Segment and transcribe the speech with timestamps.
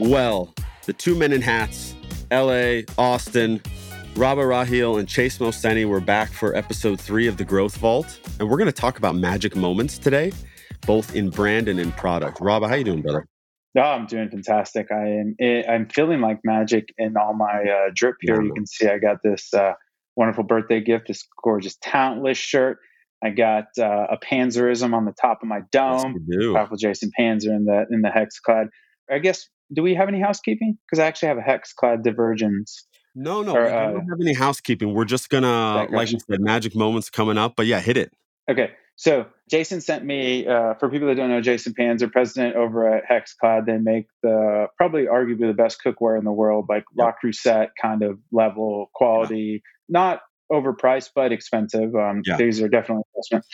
[0.00, 0.52] Well,
[0.86, 1.94] the two men in hats,
[2.30, 3.60] LA, Austin,
[4.16, 8.18] Rabah Rahil and Chase Mohseni were back for episode three of the Growth Vault.
[8.40, 10.32] And we're going to talk about magic moments today,
[10.86, 12.40] both in brand and in product.
[12.40, 13.26] Rabah, how you doing, brother?
[13.76, 14.92] No, oh, I'm doing fantastic.
[14.92, 15.36] I am.
[15.40, 18.40] Eh, I'm feeling like magic in all my uh, drip here.
[18.40, 19.72] You can see I got this uh,
[20.14, 22.78] wonderful birthday gift, this gorgeous talentless shirt.
[23.22, 26.24] I got uh, a Panzerism on the top of my dome.
[26.28, 28.68] Yes, Powerful Jason Panzer in the in the Hexclad.
[29.10, 30.78] I guess do we have any housekeeping?
[30.84, 32.86] Because I actually have a Hexclad divergence.
[33.14, 34.92] No, no, or, we don't uh, have any housekeeping.
[34.92, 37.54] We're just gonna, like you said, magic moments coming up.
[37.56, 38.12] But yeah, hit it.
[38.50, 40.46] Okay, so Jason sent me.
[40.46, 43.66] Uh, for people that don't know, Jason Panzer, president over at Hexclad.
[43.66, 47.06] They make the probably arguably the best cookware in the world, like yep.
[47.06, 50.20] La Creuset kind of level quality, not
[50.50, 51.94] overpriced but expensive.
[51.94, 52.36] Um, yeah.
[52.36, 53.44] These are definitely investment.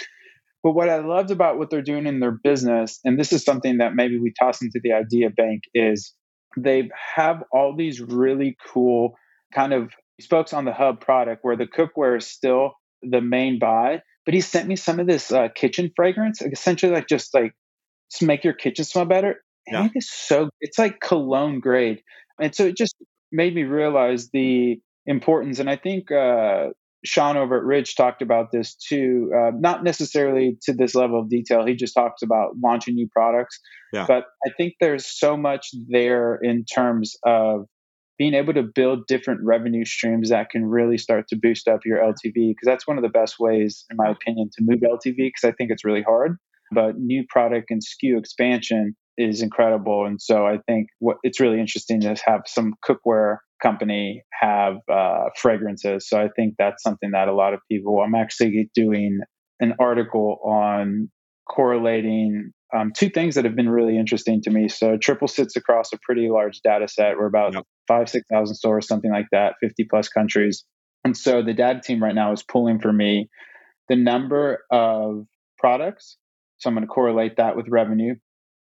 [0.62, 3.78] But what I loved about what they're doing in their business, and this is something
[3.78, 6.14] that maybe we toss into the idea bank, is
[6.56, 9.14] they have all these really cool
[9.54, 14.02] kind of spokes on the hub product where the cookware is still the main buy.
[14.26, 17.52] But he sent me some of this uh, kitchen fragrance, essentially like just like
[18.16, 19.36] to make your kitchen smell better.
[19.66, 19.84] And yeah.
[19.86, 22.02] it is so it's like cologne grade,
[22.40, 22.96] and so it just
[23.32, 25.58] made me realize the importance.
[25.58, 26.68] And I think uh,
[27.04, 31.30] Sean over at Ridge talked about this too, uh, not necessarily to this level of
[31.30, 31.66] detail.
[31.66, 33.58] He just talks about launching new products.
[33.92, 34.06] Yeah.
[34.06, 37.66] But I think there's so much there in terms of
[38.18, 41.98] being able to build different revenue streams that can really start to boost up your
[41.98, 45.44] LTV because that's one of the best ways, in my opinion, to move LTV because
[45.44, 46.36] I think it's really hard.
[46.70, 50.06] But new product and SKU expansion is incredible.
[50.06, 55.24] And so I think what it's really interesting to have some cookware company have uh,
[55.36, 56.08] fragrances.
[56.08, 58.00] So I think that's something that a lot of people.
[58.00, 59.20] I'm actually doing
[59.60, 61.10] an article on
[61.48, 64.68] correlating um, two things that have been really interesting to me.
[64.68, 67.16] So Triple sits across a pretty large data set.
[67.18, 67.64] We're about yep.
[67.88, 70.64] five, six thousand stores, something like that, 50 plus countries.
[71.04, 73.28] And so the data team right now is pulling for me
[73.88, 75.26] the number of
[75.58, 76.16] products.
[76.58, 78.14] So I'm going to correlate that with revenue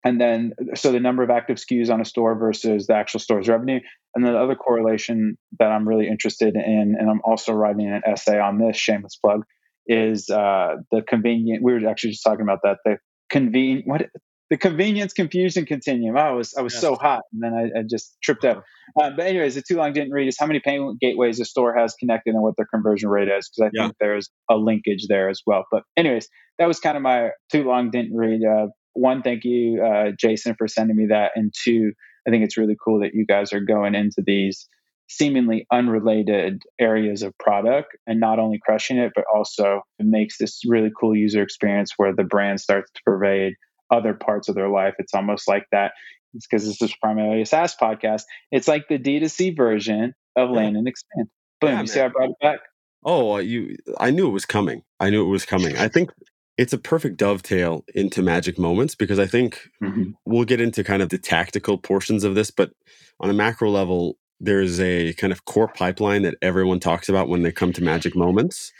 [0.04, 3.48] and then so the number of active SKUs on a store versus the actual store's
[3.48, 3.80] revenue.
[4.14, 8.02] And then the other correlation that I'm really interested in, and I'm also writing an
[8.06, 9.42] essay on this, shameless plug,
[9.86, 11.62] is uh, the convenient.
[11.62, 12.78] We were actually just talking about that.
[12.84, 12.98] The
[13.30, 14.06] convenient what
[14.50, 16.16] the convenience confusion continuum.
[16.16, 16.80] I was I was yes.
[16.80, 18.64] so hot, and then I, I just tripped out.
[18.98, 21.76] Uh, but anyways, the too long didn't read is how many payment gateways a store
[21.76, 23.86] has connected and what their conversion rate is, because I yeah.
[23.86, 25.64] think there's a linkage there as well.
[25.70, 26.28] But anyways,
[26.58, 28.40] that was kind of my too long didn't read.
[28.44, 31.32] Uh, one, thank you, uh, Jason, for sending me that.
[31.34, 31.92] And two,
[32.26, 34.68] I think it's really cool that you guys are going into these
[35.08, 40.60] seemingly unrelated areas of product and not only crushing it, but also it makes this
[40.66, 43.54] really cool user experience where the brand starts to pervade
[43.90, 44.94] other parts of their life.
[44.98, 45.92] It's almost like that.
[46.34, 48.22] It's because this is primarily a SaaS podcast.
[48.52, 51.28] It's like the D2C version of land and expand.
[51.60, 51.70] Boom.
[51.70, 52.58] Yeah, you see, I brought it back.
[53.04, 53.76] Oh, you!
[53.98, 54.82] I knew it was coming.
[55.00, 55.76] I knew it was coming.
[55.76, 56.10] I think
[56.58, 60.10] it's a perfect dovetail into magic moments because I think mm-hmm.
[60.26, 62.72] we'll get into kind of the tactical portions of this, but
[63.20, 67.42] on a macro level, there's a kind of core pipeline that everyone talks about when
[67.42, 68.72] they come to magic moments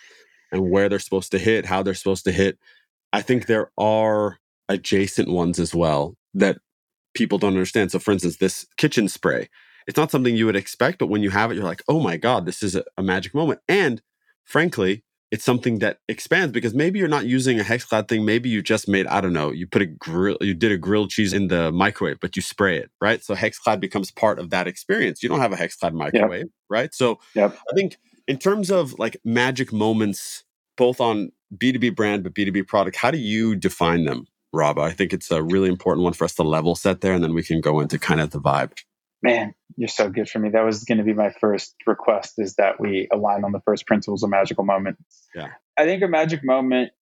[0.50, 2.58] and where they're supposed to hit, how they're supposed to hit.
[3.12, 6.58] I think there are adjacent ones as well that
[7.14, 7.92] people don't understand.
[7.92, 9.48] So, for instance, this kitchen spray,
[9.86, 12.16] it's not something you would expect, but when you have it, you're like, oh my
[12.16, 13.60] God, this is a, a magic moment.
[13.68, 14.02] And
[14.44, 18.24] frankly, it's something that expands because maybe you're not using a hexclad thing.
[18.24, 21.10] Maybe you just made, I don't know, you put a grill, you did a grilled
[21.10, 23.22] cheese in the microwave, but you spray it, right?
[23.22, 25.22] So hexclad becomes part of that experience.
[25.22, 26.48] You don't have a hexclad microwave, yep.
[26.70, 26.94] right?
[26.94, 27.56] So yep.
[27.70, 30.44] I think in terms of like magic moments,
[30.76, 34.78] both on B2B brand, but B2B product, how do you define them, Rob?
[34.78, 37.34] I think it's a really important one for us to level set there, and then
[37.34, 38.72] we can go into kind of the vibe
[39.22, 40.50] man, you're so good for me.
[40.50, 43.86] That was going to be my first request is that we align on the first
[43.86, 44.98] principles of magical moment.
[45.34, 45.48] Yeah.
[45.78, 46.92] I think a magic moment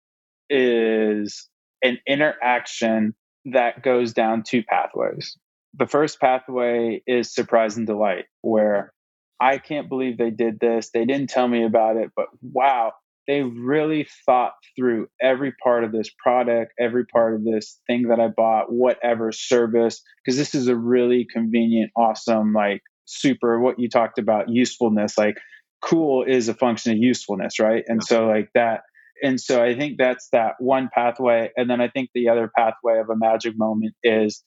[0.49, 1.49] is
[1.82, 3.15] an interaction
[3.47, 5.36] that goes down two pathways.
[5.74, 8.92] The first pathway is surprise and delight, where
[9.41, 10.91] I can't believe they did this.
[10.91, 12.92] They didn't tell me about it, but wow,
[13.27, 18.21] they really thought through every part of this product, every part of this thing that
[18.21, 23.89] I bought, whatever service, because this is a really convenient, awesome, like super what you
[23.89, 25.17] talked about usefulness.
[25.19, 25.39] Like
[25.83, 27.84] cool is a function of usefulness, right?
[27.87, 28.83] And so, like that.
[29.23, 31.51] And so I think that's that one pathway.
[31.57, 34.43] And then I think the other pathway of a magic moment is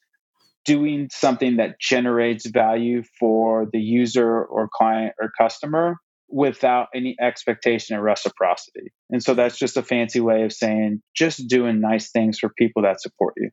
[0.65, 5.97] doing something that generates value for the user or client or customer
[6.31, 8.91] without any expectation of reciprocity.
[9.09, 12.83] And so that's just a fancy way of saying just doing nice things for people
[12.83, 13.49] that support you.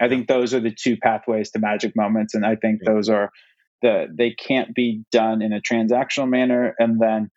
[0.00, 2.34] I think those are the two pathways to magic moments.
[2.34, 2.92] And I think yeah.
[2.92, 3.30] those are
[3.82, 6.74] the, they can't be done in a transactional manner.
[6.78, 7.30] And then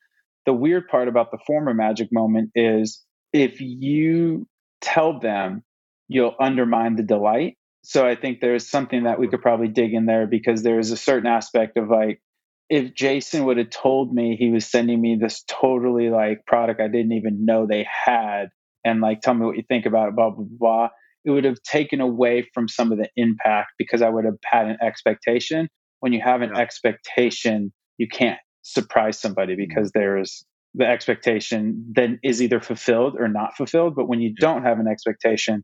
[0.46, 4.48] the weird part about the former magic moment is if you
[4.82, 5.64] tell them,
[6.08, 7.58] you'll undermine the delight.
[7.84, 9.32] So I think there's something that we mm-hmm.
[9.32, 12.22] could probably dig in there because there's a certain aspect of like,
[12.70, 16.88] if Jason would have told me he was sending me this totally like product I
[16.88, 18.50] didn't even know they had
[18.84, 20.90] and like tell me what you think about it, blah, blah, blah,
[21.26, 24.68] it would have taken away from some of the impact because I would have had
[24.68, 25.68] an expectation.
[26.00, 26.62] When you have an yeah.
[26.62, 29.64] expectation, you can't surprise somebody mm-hmm.
[29.68, 33.96] because there is the expectation then is either fulfilled or not fulfilled.
[33.96, 34.48] But when you yeah.
[34.48, 35.64] don't have an expectation,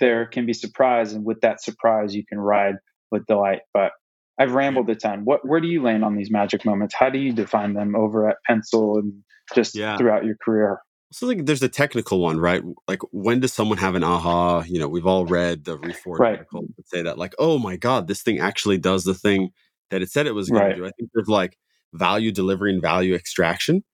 [0.00, 1.12] there can be surprise.
[1.12, 2.76] And with that surprise, you can ride
[3.10, 3.60] with delight.
[3.74, 3.92] But
[4.38, 5.24] I've rambled a ton.
[5.24, 6.94] What where do you land on these magic moments?
[6.94, 9.12] How do you define them over at Pencil and
[9.54, 9.96] just yeah.
[9.96, 10.80] throughout your career?
[11.12, 12.62] So like there's a technical one, right?
[12.88, 14.62] Like when does someone have an aha?
[14.62, 16.38] You know, we've all read the Reforge right.
[16.38, 19.50] article that say that like, oh my God, this thing actually does the thing
[19.90, 20.70] that it said it was going right.
[20.70, 20.86] to do.
[20.86, 21.58] I think there's like
[21.92, 23.84] value delivery and value extraction.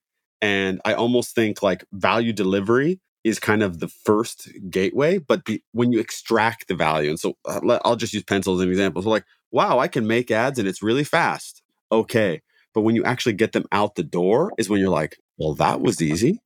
[0.41, 5.61] And I almost think like value delivery is kind of the first gateway, but the,
[5.73, 9.03] when you extract the value, and so uh, I'll just use pencil as an example.
[9.03, 11.63] So like, wow, I can make ads and it's really fast.
[11.91, 12.43] Okay.
[12.75, 15.81] But when you actually get them out the door is when you're like, well, that
[15.81, 16.41] was easy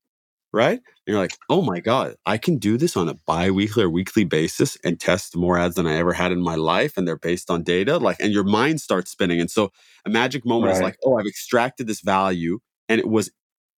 [0.52, 0.78] right?
[0.78, 3.90] And you're like, oh my God, I can do this on a bi weekly or
[3.90, 6.96] weekly basis and test more ads than I ever had in my life.
[6.96, 7.98] And they're based on data.
[7.98, 9.40] Like, and your mind starts spinning.
[9.40, 9.72] And so
[10.04, 10.76] a magic moment right.
[10.76, 13.30] is like, oh, I've extracted this value and it was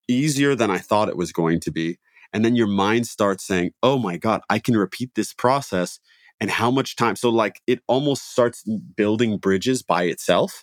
[0.09, 1.99] easier than I thought it was going to be.
[2.32, 6.00] And then your mind starts saying, oh my God, I can repeat this process.
[6.44, 7.17] And how much time?
[7.17, 10.62] So, like, it almost starts building bridges by itself,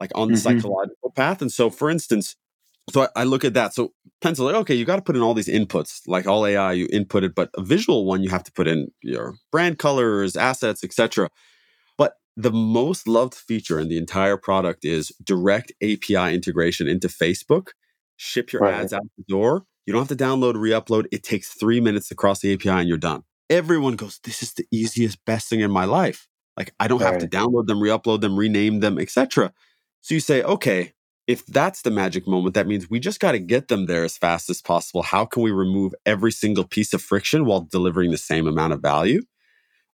[0.00, 0.58] like on the mm-hmm.
[0.58, 1.40] psychological path.
[1.40, 2.34] And so, for instance,
[2.90, 3.72] so I, I, look at that.
[3.72, 6.72] So pencil, like, okay, you got to put in all these inputs, like all AI,
[6.72, 10.34] you input it, but a visual one, you have to put in your brand colors,
[10.34, 11.28] assets, etc.
[11.96, 17.68] But the most loved feature in the entire product is direct API integration into Facebook.
[18.16, 18.74] Ship your right.
[18.74, 19.64] ads out the door.
[19.86, 21.06] You don't have to download, re-upload.
[21.12, 23.22] It takes three minutes to cross the API and you're done.
[23.50, 26.26] Everyone goes, "This is the easiest, best thing in my life."
[26.56, 27.12] Like I don't right.
[27.12, 29.52] have to download them, re-upload them, rename them, etc.
[30.00, 30.94] So you say, okay,
[31.26, 34.16] if that's the magic moment, that means we just got to get them there as
[34.16, 35.02] fast as possible.
[35.02, 38.80] How can we remove every single piece of friction while delivering the same amount of
[38.80, 39.22] value?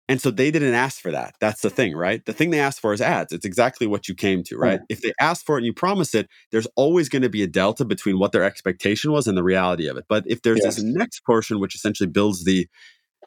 [0.10, 1.36] And so they didn't ask for that.
[1.40, 2.26] That's the thing, right?
[2.26, 3.32] The thing they asked for is ads.
[3.32, 4.82] It's exactly what you came to, right?
[4.90, 7.48] If they ask for it and you promise it, there's always going to be a
[7.48, 10.04] delta between what their expectation was and the reality of it.
[10.10, 10.76] But if there's yes.
[10.76, 12.68] this next portion, which essentially builds the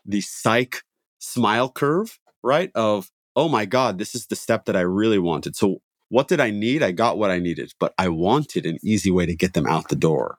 [0.05, 0.83] the psych
[1.19, 2.71] smile curve, right?
[2.75, 5.57] Of oh my god, this is the step that I really wanted.
[5.57, 6.83] So what did I need?
[6.83, 9.89] I got what I needed, but I wanted an easy way to get them out
[9.89, 10.39] the door.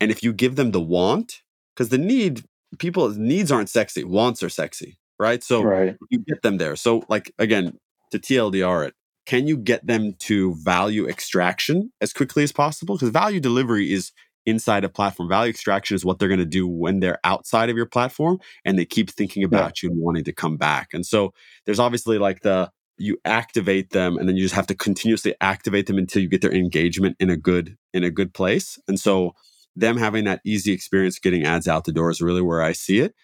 [0.00, 1.42] And if you give them the want,
[1.74, 2.44] because the need,
[2.78, 5.42] people's needs aren't sexy, wants are sexy, right?
[5.42, 5.96] So right.
[6.10, 6.76] you get them there.
[6.76, 7.78] So, like, again,
[8.10, 8.94] to TLDR it,
[9.26, 12.96] can you get them to value extraction as quickly as possible?
[12.96, 14.12] Because value delivery is
[14.46, 15.28] inside a platform.
[15.28, 18.78] Value extraction is what they're going to do when they're outside of your platform and
[18.78, 19.88] they keep thinking about yeah.
[19.88, 20.88] you and wanting to come back.
[20.92, 21.32] And so
[21.64, 25.86] there's obviously like the you activate them and then you just have to continuously activate
[25.86, 29.34] them until you get their engagement in a good in a good place and so
[29.74, 33.00] them having that easy experience getting ads out the door is really where i see
[33.00, 33.14] it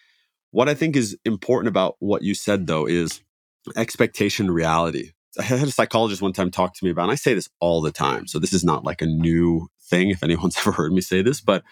[0.51, 3.21] what i think is important about what you said though is
[3.77, 7.35] expectation reality i had a psychologist one time talk to me about and i say
[7.35, 10.73] this all the time so this is not like a new thing if anyone's ever
[10.73, 11.63] heard me say this but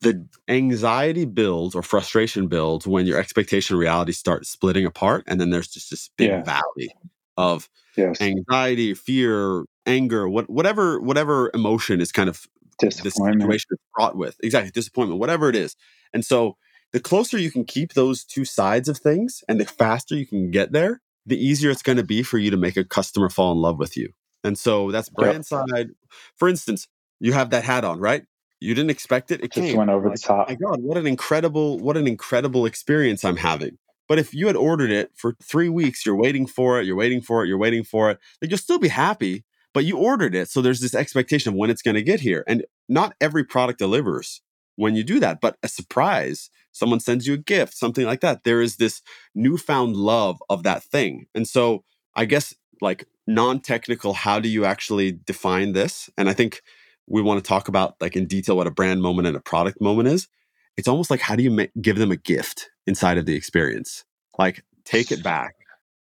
[0.00, 5.50] the anxiety builds or frustration builds when your expectation reality starts splitting apart and then
[5.50, 6.42] there's just this big yeah.
[6.42, 6.94] valley
[7.36, 8.20] of yes.
[8.20, 12.46] anxiety, fear, anger, what, whatever whatever emotion is kind of
[12.80, 14.36] this situation is fraught with.
[14.42, 15.76] Exactly, disappointment, whatever it is.
[16.12, 16.56] And so
[16.92, 20.50] the closer you can keep those two sides of things and the faster you can
[20.50, 23.52] get there, the easier it's going to be for you to make a customer fall
[23.52, 24.10] in love with you.
[24.44, 25.44] And so that's brand yep.
[25.44, 25.88] side.
[26.36, 26.86] For instance,
[27.20, 28.24] you have that hat on, right?
[28.60, 29.42] You didn't expect it.
[29.42, 29.76] It just came.
[29.76, 30.48] went over like, oh the top.
[30.48, 33.78] My God, what an incredible, what an incredible experience I'm having.
[34.08, 37.20] But if you had ordered it for three weeks, you're waiting for it, you're waiting
[37.20, 39.44] for it, you're waiting for it, like you'll still be happy,
[39.74, 40.48] but you ordered it.
[40.48, 42.44] So there's this expectation of when it's going to get here.
[42.46, 44.40] And not every product delivers
[44.76, 48.44] when you do that, but a surprise, someone sends you a gift, something like that.
[48.44, 49.02] There is this
[49.34, 51.26] newfound love of that thing.
[51.34, 51.82] And so
[52.14, 56.08] I guess like non-technical, how do you actually define this?
[56.16, 56.62] And I think
[57.08, 59.80] we want to talk about like in detail what a brand moment and a product
[59.80, 60.28] moment is.
[60.76, 62.70] It's almost like how do you ma- give them a gift?
[62.86, 64.04] inside of the experience.
[64.38, 65.54] Like take it back.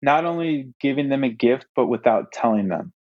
[0.02, 2.94] Not only giving them a gift, but without telling them.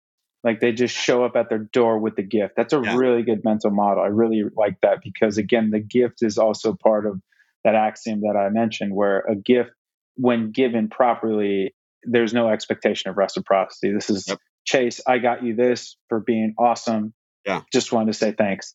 [0.42, 2.54] Like they just show up at their door with the gift.
[2.56, 2.96] That's a yeah.
[2.96, 4.02] really good mental model.
[4.02, 7.20] I really like that because, again, the gift is also part of
[7.64, 9.70] that axiom that I mentioned, where a gift,
[10.16, 13.92] when given properly, there's no expectation of reciprocity.
[13.92, 14.38] This is yep.
[14.66, 17.14] Chase, I got you this for being awesome.
[17.46, 17.62] Yeah.
[17.72, 18.74] Just wanted to say thanks.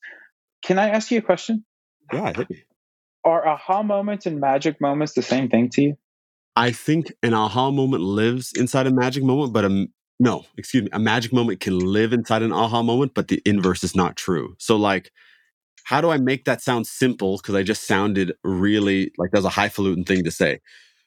[0.63, 1.65] Can I ask you a question?
[2.11, 2.63] Yeah, hit me.
[3.23, 5.97] Are aha moments and magic moments the same thing to you?
[6.55, 9.88] I think an aha moment lives inside a magic moment, but a
[10.19, 13.83] no, excuse me, a magic moment can live inside an aha moment, but the inverse
[13.83, 14.55] is not true.
[14.59, 15.11] So, like,
[15.85, 17.38] how do I make that sound simple?
[17.38, 20.59] Because I just sounded really like that's a highfalutin thing to say.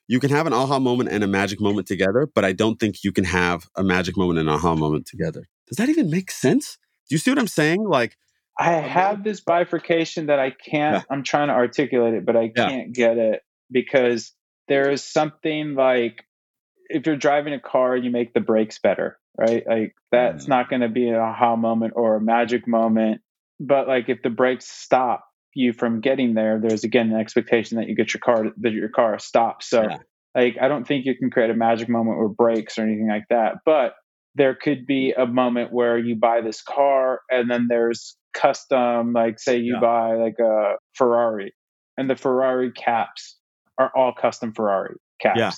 [0.07, 3.03] You can have an aha moment and a magic moment together, but I don't think
[3.03, 5.43] you can have a magic moment and an aha moment together.
[5.67, 6.77] Does that even make sense?
[7.13, 7.83] Do you see what I'm saying?
[7.83, 8.17] Like,
[8.59, 11.03] I have this bifurcation that I can't, yeah.
[11.11, 14.31] I'm trying to articulate it, but I can't get it because
[14.67, 16.25] there is something like
[16.89, 19.63] if you're driving a car and you make the brakes better, right?
[19.67, 20.47] Like that's mm.
[20.47, 23.21] not going to be an aha moment or a magic moment.
[23.59, 27.89] But like if the brakes stop you from getting there, there's again an expectation that
[27.89, 29.69] you get your car that your car stops.
[29.69, 29.97] So yeah.
[30.33, 33.27] like I don't think you can create a magic moment with brakes or anything like
[33.29, 33.57] that.
[33.67, 33.93] But
[34.35, 39.39] there could be a moment where you buy this car and then there's custom like
[39.39, 39.79] say you yeah.
[39.79, 41.53] buy like a Ferrari
[41.97, 43.37] and the Ferrari caps
[43.77, 45.39] are all custom Ferrari caps.
[45.39, 45.51] Yeah.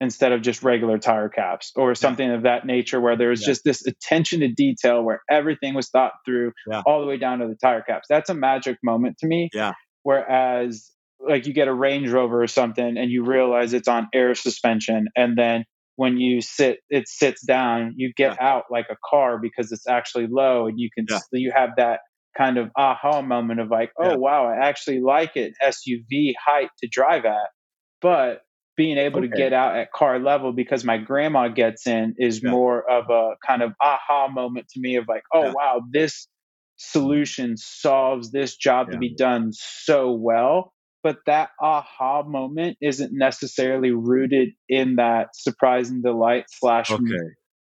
[0.00, 2.36] Instead of just regular tire caps or something yeah.
[2.36, 6.52] of that nature, where there's just this attention to detail where everything was thought through
[6.86, 8.06] all the way down to the tire caps.
[8.08, 9.48] That's a magic moment to me.
[9.52, 9.72] Yeah.
[10.04, 14.36] Whereas, like, you get a Range Rover or something and you realize it's on air
[14.36, 15.64] suspension, and then
[15.98, 18.48] when you sit it sits down you get yeah.
[18.48, 21.18] out like a car because it's actually low and you can yeah.
[21.32, 22.00] you have that
[22.36, 24.16] kind of aha moment of like oh yeah.
[24.16, 27.48] wow i actually like it suv height to drive at
[28.00, 28.42] but
[28.76, 29.28] being able okay.
[29.28, 33.34] to get out at car level because my grandma gets in is more of a
[33.44, 36.28] kind of aha moment to me of like oh wow this
[36.76, 40.72] solution solves this job to be done so well
[41.08, 47.02] but that aha moment isn't necessarily rooted in that surprise and delight slash okay.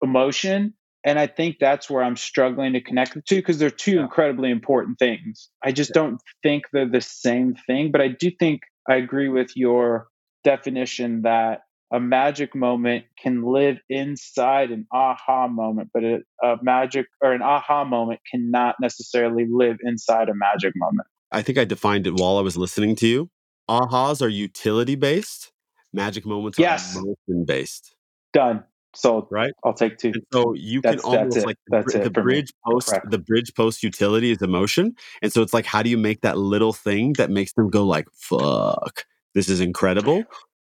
[0.02, 0.74] emotion
[1.06, 4.02] and i think that's where i'm struggling to connect the two because they're two yeah.
[4.02, 6.02] incredibly important things i just yeah.
[6.02, 10.08] don't think they're the same thing but i do think i agree with your
[10.44, 17.06] definition that a magic moment can live inside an aha moment but a, a magic
[17.22, 22.06] or an aha moment cannot necessarily live inside a magic moment I think I defined
[22.06, 23.30] it while I was listening to you.
[23.68, 25.52] Ahas are utility based.
[25.92, 26.96] Magic moments yes.
[26.96, 27.94] are emotion based.
[28.32, 28.64] Done.
[28.94, 29.52] So Right.
[29.64, 30.12] I'll take two.
[30.14, 32.72] And so you that's, can almost like the, the bridge me.
[32.72, 33.10] post Correct.
[33.10, 34.94] the bridge post utility is emotion.
[35.22, 37.84] And so it's like how do you make that little thing that makes them go
[37.84, 40.24] like fuck this is incredible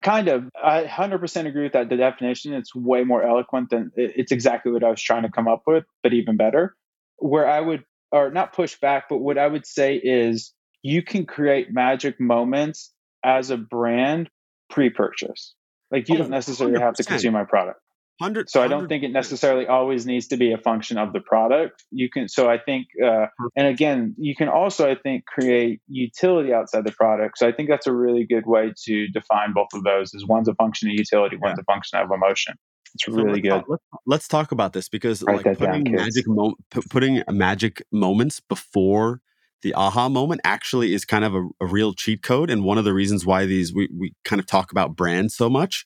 [0.03, 4.31] kind of i 100% agree with that the definition it's way more eloquent than it's
[4.31, 6.75] exactly what i was trying to come up with but even better
[7.17, 11.25] where i would or not push back, but what I would say is you can
[11.25, 14.29] create magic moments as a brand
[14.69, 15.53] pre-purchase.
[15.91, 16.81] Like you oh, don't necessarily 100%.
[16.81, 17.79] have to consume my product.
[18.19, 21.19] 100, so I don't think it necessarily always needs to be a function of the
[21.19, 21.83] product.
[21.91, 26.51] You can, so I think, uh, and again, you can also, I think, create utility
[26.51, 27.37] outside the product.
[27.37, 30.15] So I think that's a really good way to define both of those.
[30.15, 31.61] Is one's a function of utility, one's yeah.
[31.61, 32.55] a function of emotion.
[32.93, 33.49] It's so really let's good.
[33.49, 37.23] Talk, let's, let's, talk about this because Write like putting down, magic mo- p- putting
[37.29, 39.21] magic moments before
[39.63, 42.85] the aha moment actually is kind of a, a, real cheat code and one of
[42.85, 45.85] the reasons why these we, we kind of talk about brands so much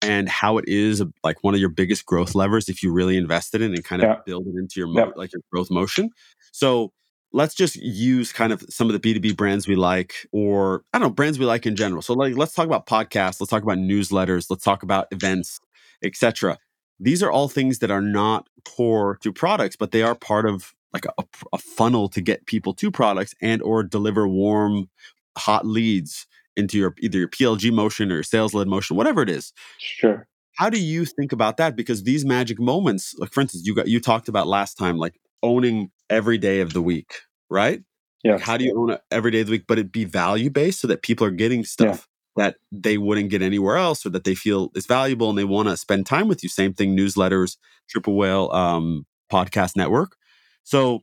[0.00, 3.16] and how it is a, like one of your biggest growth levers if you really
[3.16, 4.16] invest in it and kind of yeah.
[4.26, 5.12] build it into your mo- yeah.
[5.16, 6.10] like your growth motion
[6.52, 6.92] so
[7.32, 11.08] let's just use kind of some of the b2b brands we like or i don't
[11.08, 13.78] know brands we like in general so like let's talk about podcasts let's talk about
[13.78, 15.60] newsletters let's talk about events
[16.02, 16.58] etc.
[16.98, 20.74] These are all things that are not core to products, but they are part of
[20.92, 24.90] like a, a funnel to get people to products and or deliver warm,
[25.36, 29.52] hot leads into your either your PLG motion or sales led motion, whatever it is.
[29.78, 30.26] Sure.
[30.56, 31.76] How do you think about that?
[31.76, 35.18] Because these magic moments, like for instance, you got you talked about last time, like
[35.42, 37.14] owning every day of the week,
[37.48, 37.82] right?
[38.22, 38.34] Yeah.
[38.34, 40.50] Like how do you own it every day of the week, but it be value
[40.50, 44.24] based so that people are getting stuff that they wouldn't get anywhere else or that
[44.24, 46.48] they feel is valuable and they want to spend time with you.
[46.48, 47.56] Same thing, newsletters,
[47.88, 50.16] Triple Whale um, podcast network.
[50.64, 51.00] So,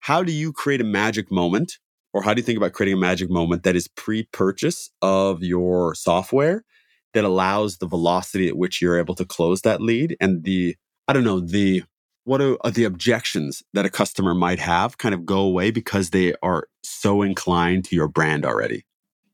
[0.00, 1.78] how do you create a magic moment
[2.14, 5.42] or how do you think about creating a magic moment that is pre purchase of
[5.42, 6.64] your software
[7.12, 10.76] that allows the velocity at which you're able to close that lead and the,
[11.06, 11.82] I don't know, the,
[12.24, 16.10] what are, are the objections that a customer might have kind of go away because
[16.10, 18.84] they are so inclined to your brand already?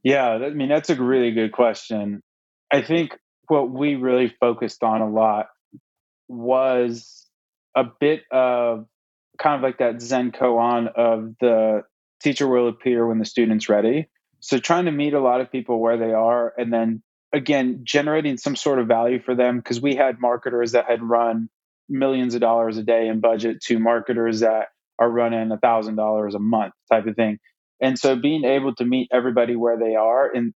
[0.02, 2.23] Yeah, I mean, that's a really good question.
[2.73, 3.16] I think
[3.49, 5.47] what we really focused on a lot
[6.28, 7.26] was
[7.76, 8.87] a bit of
[9.38, 11.83] kind of like that Zen koan of the
[12.23, 14.09] teacher will appear when the student's ready.
[14.40, 17.02] So trying to meet a lot of people where they are and then
[17.33, 21.49] again, generating some sort of value for them because we had marketers that had run
[21.88, 26.35] millions of dollars a day in budget to marketers that are running a thousand dollars
[26.35, 27.38] a month type of thing.
[27.82, 30.52] And so being able to meet everybody where they are and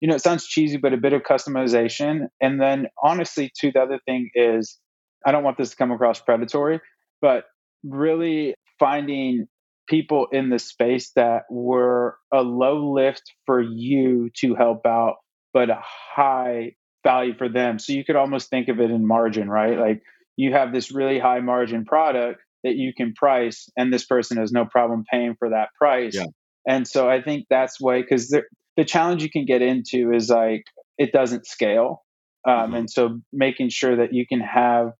[0.00, 2.26] you know, it sounds cheesy, but a bit of customization.
[2.38, 4.78] And then honestly, too, the other thing is
[5.24, 6.80] I don't want this to come across predatory,
[7.22, 7.44] but
[7.82, 9.46] really finding
[9.88, 15.16] people in the space that were a low lift for you to help out,
[15.52, 17.78] but a high value for them.
[17.78, 19.78] So you could almost think of it in margin, right?
[19.78, 20.02] Like
[20.36, 24.52] you have this really high margin product that you can price, and this person has
[24.52, 26.14] no problem paying for that price.
[26.14, 26.26] Yeah.
[26.66, 28.28] And so I think that's why, because
[28.76, 30.64] the challenge you can get into is like
[30.98, 32.02] it doesn't scale.
[32.46, 32.74] Um, mm-hmm.
[32.74, 34.92] And so making sure that you can have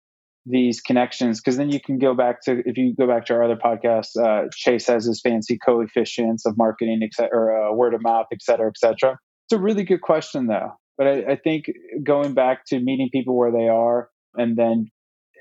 [0.47, 3.43] these connections, because then you can go back to, if you go back to our
[3.43, 7.95] other podcast, uh, Chase has his fancy coefficients of marketing, et cetera, or uh, word
[7.95, 9.17] of mouth, et cetera, et cetera.
[9.47, 10.73] It's a really good question, though.
[10.99, 11.65] But I, I think
[12.03, 14.91] going back to meeting people where they are and then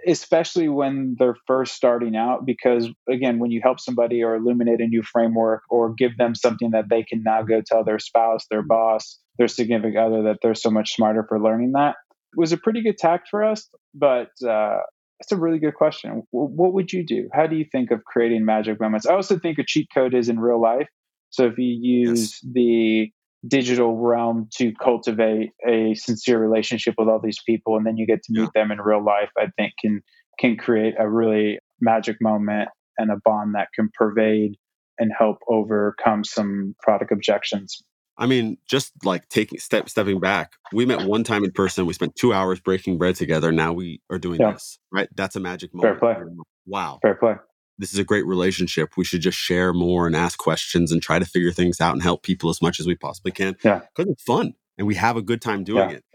[0.08, 4.88] especially when they're first starting out because again when you help somebody or illuminate a
[4.88, 8.62] new framework or give them something that they can now go tell their spouse their
[8.62, 11.96] boss their significant other that they're so much smarter for learning that
[12.34, 14.78] it was a pretty good tact for us but uh,
[15.24, 16.24] it's a really good question.
[16.32, 17.30] What would you do?
[17.32, 19.06] How do you think of creating magic moments?
[19.06, 20.88] I also think a cheat code is in real life.
[21.30, 22.52] So if you use yes.
[22.54, 23.12] the
[23.48, 28.24] digital realm to cultivate a sincere relationship with all these people and then you get
[28.24, 30.02] to meet them in real life i think can
[30.40, 34.56] can create a really magic moment and a bond that can pervade
[35.00, 37.84] and help overcome some product objections.
[38.18, 41.94] I mean just like taking step stepping back we met one time in person we
[41.94, 44.52] spent two hours breaking bread together now we are doing yeah.
[44.52, 45.10] this right?
[45.16, 46.00] That's a magic moment.
[46.00, 46.24] fair play.
[46.68, 47.00] Wow.
[47.02, 47.36] Fair play
[47.78, 48.98] this is a great relationship.
[48.98, 52.04] We should just share more and ask questions and try to figure things out and
[52.04, 53.56] help people as much as we possibly can.
[53.64, 53.82] Yeah.
[53.96, 55.98] Because it's fun and we have a good time doing yeah.
[55.98, 56.06] it.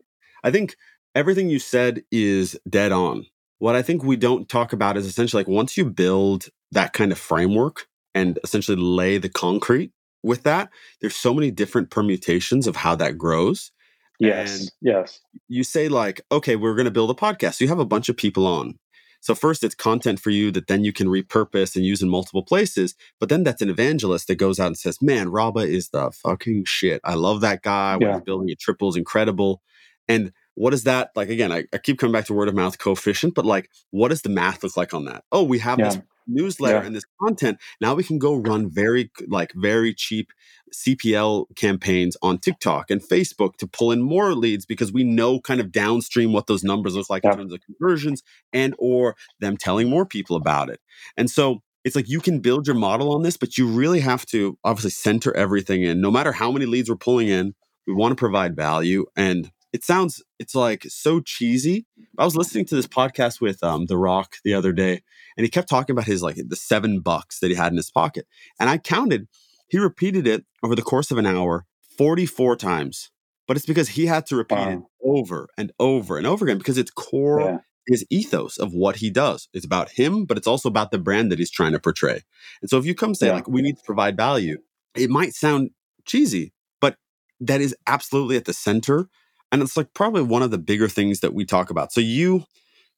[0.42, 0.76] I think
[1.14, 3.26] everything you said is dead on.
[3.58, 7.10] What I think we don't talk about is essentially like once you build that kind
[7.10, 9.90] of framework and essentially lay the concrete
[10.22, 13.72] with that, there's so many different permutations of how that grows.
[14.20, 14.60] Yes.
[14.60, 15.20] And yes.
[15.48, 17.54] You say like, okay, we're going to build a podcast.
[17.54, 18.78] So you have a bunch of people on.
[19.20, 22.42] So first it's content for you that then you can repurpose and use in multiple
[22.42, 22.94] places.
[23.18, 26.64] But then that's an evangelist that goes out and says, man, Rabah is the fucking
[26.66, 27.00] shit.
[27.04, 27.96] I love that guy.
[27.96, 29.60] What he's building at triple is incredible.
[30.08, 32.78] And what is that like again I, I, keep coming back to word of mouth
[32.78, 35.84] coefficient but like what does the math look like on that oh we have yeah.
[35.90, 36.84] this newsletter yeah.
[36.84, 40.30] and this content now we can go run very like very cheap
[40.74, 45.60] cpl campaigns on tiktok and facebook to pull in more leads because we know kind
[45.60, 47.32] of downstream what those numbers look like yeah.
[47.32, 50.80] in terms of conversions and or them telling more people about it
[51.16, 54.26] and so it's like you can build your model on this but you really have
[54.26, 57.54] to obviously center everything in no matter how many leads we're pulling in
[57.86, 61.86] we want to provide value and it sounds it's like so cheesy.
[62.18, 65.02] I was listening to this podcast with um The Rock the other day,
[65.36, 67.90] and he kept talking about his like the seven bucks that he had in his
[67.90, 68.26] pocket.
[68.58, 69.28] And I counted,
[69.68, 73.10] he repeated it over the course of an hour 44 times.
[73.46, 76.76] But it's because he had to repeat it over and over and over again because
[76.76, 77.58] it's core yeah.
[77.86, 79.48] his ethos of what he does.
[79.54, 82.20] It's about him, but it's also about the brand that he's trying to portray.
[82.60, 83.32] And so if you come say yeah.
[83.32, 84.58] like we need to provide value,
[84.94, 85.70] it might sound
[86.04, 86.96] cheesy, but
[87.40, 89.08] that is absolutely at the center
[89.52, 91.92] and it's like probably one of the bigger things that we talk about.
[91.92, 92.44] So you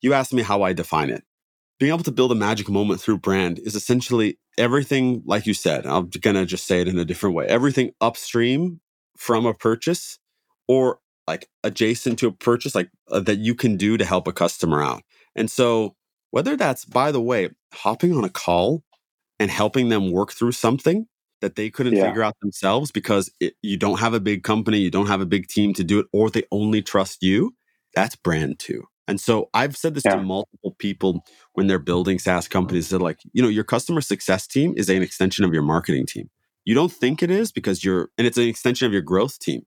[0.01, 1.25] you asked me how I define it.
[1.79, 5.87] Being able to build a magic moment through brand is essentially everything, like you said,
[5.87, 7.47] I'm gonna just say it in a different way.
[7.47, 8.81] Everything upstream
[9.17, 10.19] from a purchase
[10.69, 14.33] or like adjacent to a purchase, like uh, that you can do to help a
[14.33, 15.03] customer out.
[15.37, 15.95] And so
[16.31, 18.83] whether that's, by the way, hopping on a call
[19.39, 21.07] and helping them work through something
[21.41, 22.07] that they couldn't yeah.
[22.07, 25.27] figure out themselves because it, you don't have a big company, you don't have a
[25.27, 27.55] big team to do it, or they only trust you,
[27.95, 28.85] that's brand too.
[29.09, 30.17] And so I've said this yeah.
[30.17, 31.25] to multiple people
[31.55, 32.89] when they're building SaaS companies.
[32.91, 36.31] They're like, you know, your customer success team is an extension of your marketing team.
[36.65, 39.63] You don't think it is because you're, and it's an extension of your growth team.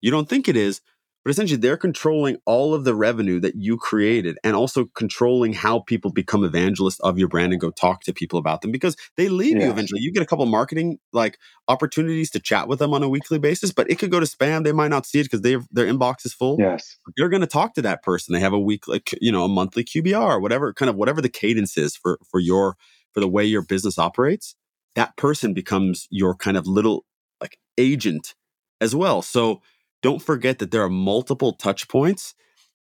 [0.00, 0.80] You don't think it is
[1.28, 5.80] but essentially, they're controlling all of the revenue that you created and also controlling how
[5.80, 9.28] people become evangelists of your brand and go talk to people about them because they
[9.28, 9.66] leave yeah.
[9.66, 10.00] you eventually.
[10.00, 11.36] You get a couple marketing like
[11.68, 14.64] opportunities to chat with them on a weekly basis, but it could go to spam.
[14.64, 16.56] They might not see it because their inbox is full.
[16.58, 16.96] Yes.
[17.18, 18.32] You're going to talk to that person.
[18.32, 21.28] They have a week, like, you know, a monthly QBR, whatever kind of whatever the
[21.28, 22.78] cadence is for, for your,
[23.12, 24.54] for the way your business operates.
[24.94, 27.04] That person becomes your kind of little
[27.38, 28.34] like agent
[28.80, 29.20] as well.
[29.20, 29.60] So,
[30.02, 32.34] don't forget that there are multiple touch points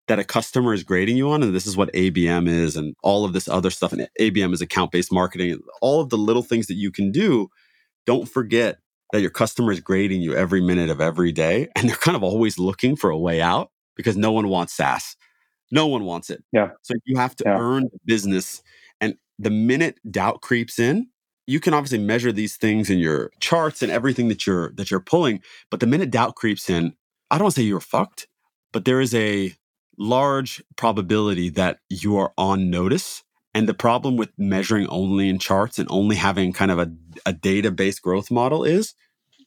[0.08, 1.42] that a customer is grading you on.
[1.42, 3.92] And this is what ABM is and all of this other stuff.
[3.92, 7.48] And ABM is account based marketing, all of the little things that you can do.
[8.06, 8.78] Don't forget
[9.12, 12.22] that your customer is grading you every minute of every day and they're kind of
[12.22, 15.16] always looking for a way out because no one wants SaaS.
[15.72, 16.44] No one wants it.
[16.52, 16.70] Yeah.
[16.82, 17.58] So you have to Yeah.
[17.58, 18.62] earn business.
[19.00, 21.08] And the minute doubt creeps in,
[21.48, 25.00] you can obviously measure these things in your charts and everything that you're that you're
[25.00, 25.42] pulling.
[25.70, 26.94] But the minute doubt creeps in,
[27.30, 28.28] I don't want to say you're fucked,
[28.72, 29.54] but there is a
[29.98, 33.22] large probability that you are on notice.
[33.54, 36.92] And the problem with measuring only in charts and only having kind of a,
[37.24, 38.94] a data-based growth model is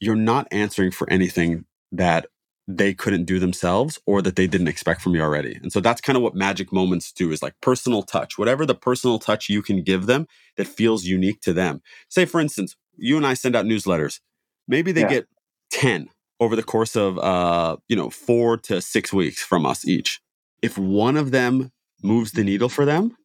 [0.01, 2.25] you're not answering for anything that
[2.67, 5.59] they couldn't do themselves or that they didn't expect from you already.
[5.61, 8.75] And so that's kind of what magic moments do is like personal touch, whatever the
[8.75, 11.81] personal touch you can give them that feels unique to them.
[12.09, 14.19] Say, for instance, you and I send out newsletters.
[14.67, 15.09] Maybe they Yeah.
[15.09, 15.27] get
[15.71, 20.21] 10 over the course of, uh, you know, four to six weeks from us each.
[20.61, 21.71] If one of them
[22.01, 23.15] moves the needle for them,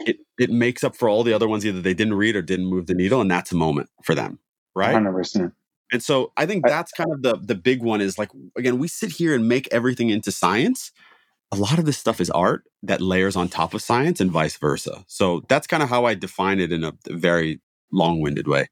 [0.00, 2.66] it, it makes up for all the other ones either they didn't read or didn't
[2.66, 3.20] move the needle.
[3.20, 4.38] And that's a moment for them.
[4.74, 4.94] Right.
[4.94, 5.52] 100%.
[5.92, 8.88] And so I think that's kind of the the big one is like again, we
[8.88, 10.92] sit here and make everything into science.
[11.52, 14.56] A lot of this stuff is art that layers on top of science and vice
[14.56, 15.04] versa.
[15.08, 17.60] So that's kind of how I define it in a very
[17.92, 18.68] long-winded way.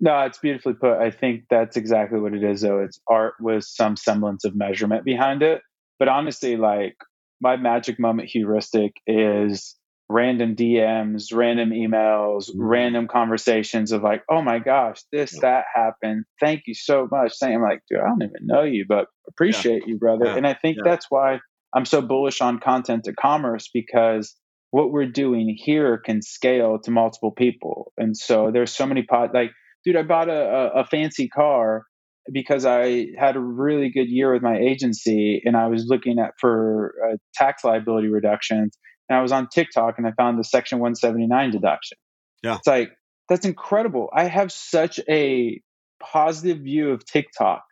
[0.00, 0.98] No, it's beautifully put.
[0.98, 2.80] I think that's exactly what it is, though.
[2.80, 5.62] It's art with some semblance of measurement behind it.
[5.98, 6.96] But honestly, like
[7.40, 9.76] my magic moment heuristic is
[10.08, 12.54] random DMs, random emails, Mhm.
[12.58, 15.40] random conversations of like, oh my gosh, this, Yeah.
[15.42, 16.24] that happened.
[16.40, 17.32] Thank you so much.
[17.32, 20.26] Saying, I'm like, dude, I don't even know you, but appreciate you, brother.
[20.26, 20.36] Yeah.
[20.36, 20.84] And I think Yeah.
[20.84, 21.40] that's why
[21.74, 24.36] I'm so bullish on content to commerce because
[24.70, 27.92] what we're doing here can scale to multiple people.
[27.98, 29.50] And so there's so many pod like
[29.86, 31.84] dude, I bought a, a, a fancy car
[32.32, 36.32] because I had a really good year with my agency and I was looking at
[36.40, 38.76] for uh, tax liability reductions.
[39.08, 41.96] And I was on TikTok and I found the Section 179 deduction.
[42.42, 42.56] Yeah.
[42.56, 42.90] It's like,
[43.28, 44.10] that's incredible.
[44.12, 45.60] I have such a
[46.02, 47.62] positive view of TikTok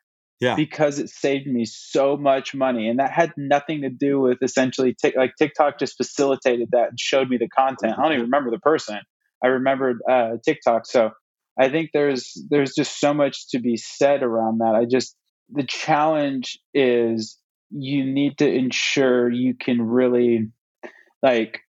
[0.40, 0.54] Yeah.
[0.54, 2.88] because it saved me so much money.
[2.88, 7.00] And that had nothing to do with essentially, Tik like TikTok just facilitated that and
[7.00, 7.98] showed me the content.
[7.98, 9.00] I don't even remember the person.
[9.42, 10.86] I remembered uh, TikTok.
[10.86, 11.10] So
[11.58, 14.74] I think there's there's just so much to be said around that.
[14.74, 15.16] I just
[15.50, 17.38] the challenge is
[17.70, 20.50] you need to ensure you can really
[21.22, 21.60] like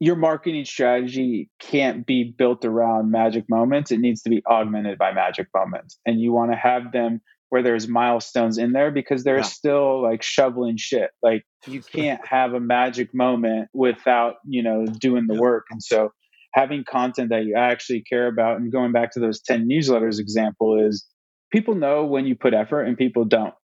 [0.00, 3.92] your marketing strategy can't be built around magic moments.
[3.92, 5.98] It needs to be augmented by magic moments.
[6.04, 9.42] And you want to have them where there's milestones in there because they're Yeah.
[9.42, 11.10] still like shoveling shit.
[11.22, 15.40] Like you can't have a magic moment without, you know, doing the Yeah.
[15.40, 15.66] work.
[15.70, 16.10] And so
[16.54, 20.86] having content that you actually care about and going back to those 10 newsletters example
[20.86, 21.06] is
[21.50, 23.54] people know when you put effort and people don't.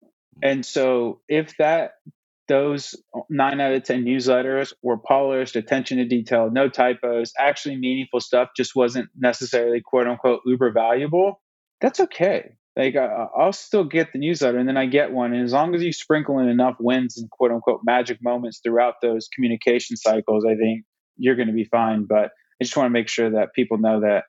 [0.43, 1.93] And so if that
[2.49, 2.95] those
[3.29, 8.49] nine out of 10 newsletters were polished, attention to detail, no typos, actually meaningful stuff,
[8.57, 11.43] just wasn't necessarily quote unquote uber valuable,
[11.81, 12.53] that's okay.
[12.75, 15.35] Like I'll still get the newsletter and then I get one.
[15.35, 18.95] And as long as you sprinkle in enough wins and quote unquote magic moments throughout
[19.03, 20.85] those communication cycles, I think
[21.17, 22.05] you're going to be fine.
[22.05, 24.25] But I just want to make sure that people know that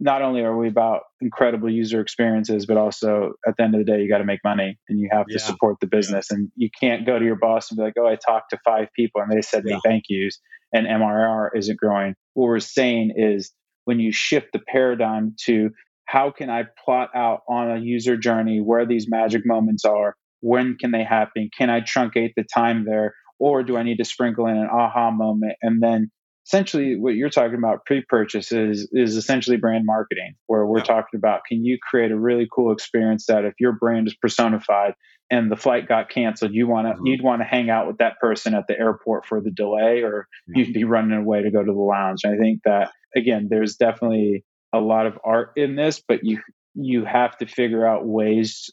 [0.00, 3.90] not only are we about incredible user experiences, but also at the end of the
[3.90, 5.34] day, you got to make money and you have Yeah.
[5.34, 6.30] to support the business.
[6.30, 8.88] And you can't go to your boss and be like, oh, I talked to five
[8.96, 9.76] people and they said Yeah.
[9.76, 10.40] me thank yous
[10.72, 12.14] and MRR isn't growing.
[12.34, 13.52] What we're saying is
[13.84, 15.70] when you shift the paradigm to
[16.06, 20.16] how can I plot out on a user journey where these magic moments are?
[20.40, 21.48] When can they happen?
[21.56, 23.14] Can I truncate the time there?
[23.38, 26.10] Or do I need to sprinkle in an aha moment and then
[26.46, 30.84] essentially what you're talking about pre-purchase is, is essentially brand marketing where we're Yeah.
[30.84, 34.94] talking about can you create a really cool experience that if your brand is personified
[35.30, 37.06] and the flight got canceled you want to Mhm.
[37.06, 40.28] you'd want to hang out with that person at the airport for the delay or
[40.48, 40.64] Yeah.
[40.64, 43.76] you'd be running away to go to the lounge and i think that again there's
[43.76, 46.40] definitely a lot of art in this but you
[46.74, 48.70] you have to figure out ways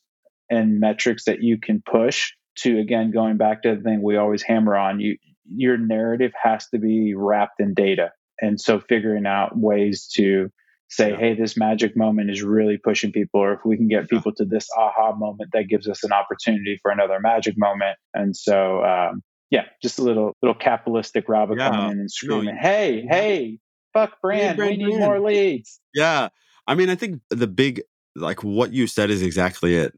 [0.50, 4.42] and metrics that you can push to again going back to the thing we always
[4.44, 5.16] hammer on you
[5.56, 8.12] your narrative has to be wrapped in data
[8.42, 10.50] and so figuring out ways to
[10.90, 11.18] say Yeah.
[11.18, 14.46] hey this magic moment is really pushing people or if we can get people to
[14.46, 19.22] this aha moment that gives us an opportunity for another magic moment and so um,
[19.50, 21.70] yeah just a little little capitalistic robber Yeah.
[21.70, 23.60] coming in and No, screaming you- hey hey
[23.94, 26.30] fuck brand we need brand." more leads Yeah.
[26.68, 27.82] I mean, I think the big,
[28.16, 29.98] like what you said is exactly it.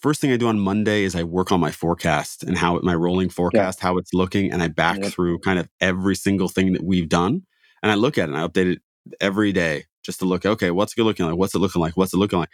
[0.00, 2.94] First thing I do on Monday is I work on my forecast and how my
[2.94, 6.84] rolling forecast, how it's looking, and I back through kind of every single thing that
[6.84, 7.42] we've done.
[7.82, 8.82] And I look at it and I update it
[9.20, 11.36] every day just to look, okay, what's it looking like?
[11.36, 11.96] What's it looking like?
[11.96, 12.50] What's it looking like?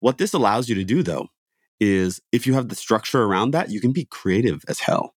[0.00, 1.28] What this allows you to do though
[1.80, 5.14] is if you have the structure around that, you can be creative as hell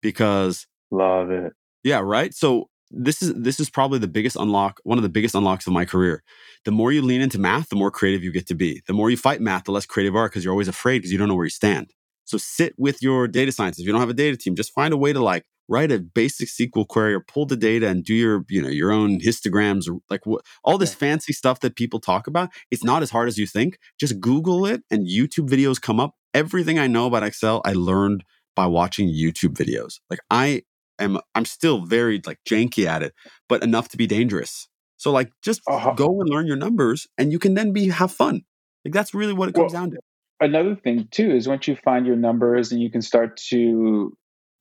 [0.00, 1.52] because love it
[1.84, 2.34] yeah, right.
[2.34, 5.72] So this is this is probably the biggest unlock, one of the biggest unlocks of
[5.72, 6.22] my career.
[6.64, 8.82] The more you lean into math, the more creative you get to be.
[8.86, 11.12] The more you fight math, the less creative you are because you're always afraid because
[11.12, 11.92] you don't know where you stand.
[12.24, 13.80] So sit with your data scientists.
[13.80, 15.98] If you don't have a data team, just find a way to like write a
[15.98, 19.88] basic SQL query or pull the data and do your, you know, your own histograms
[19.88, 22.50] or like what, all this fancy stuff that people talk about.
[22.70, 23.78] It's not as hard as you think.
[23.98, 26.14] Just Google it and YouTube videos come up.
[26.34, 28.24] Everything I know about Excel, I learned
[28.54, 30.00] by watching YouTube videos.
[30.10, 30.62] Like I
[30.98, 33.14] am, I'm still very like janky at it,
[33.48, 34.68] but enough to be dangerous.
[34.96, 35.92] So like just uh-huh.
[35.92, 38.42] go and learn your numbers and you can then be have fun.
[38.84, 39.98] Like that's really what it comes well, down to
[40.40, 44.16] another thing too is once you find your numbers and you can start to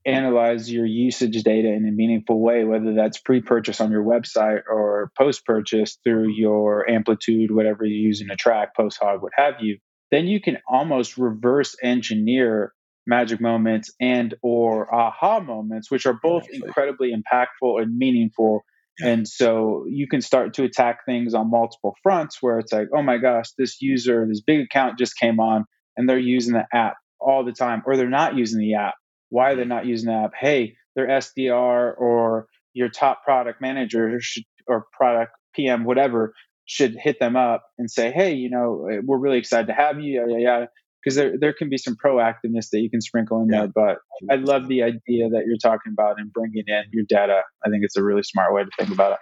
[0.06, 5.12] analyze your usage data in a meaningful way, whether that's pre-purchase on your website or
[5.18, 10.40] post-purchase through your amplitude, whatever you're using to track, PostHog, what have you, then you
[10.40, 12.74] can almost reverse engineer
[13.08, 18.62] magic moments and or aha moments, which are both incredibly impactful and meaningful.
[19.00, 23.02] And so you can start to attack things on multiple fronts where it's like, oh
[23.02, 25.66] my gosh, this user, this big account just came on
[25.96, 28.96] and they're using the app all the time, or they're not using the app.
[29.30, 30.32] Why they're not using the app.
[30.40, 36.34] Hey, their SDR or your top product manager should, or product PM, whatever,
[36.66, 40.00] should hit them up and say, hey, you know, eh, we're really excited to have
[40.00, 40.66] you, yeah, yeah,
[41.08, 43.62] Because there, there can be some proactiveness that you can sprinkle in yeah.
[43.62, 43.68] there.
[43.68, 47.44] But I love the idea that you're talking about and bringing in your data.
[47.66, 49.20] I think it's a really smart way to think about it.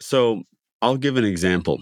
[0.00, 0.42] So
[0.82, 1.80] I'll give an example.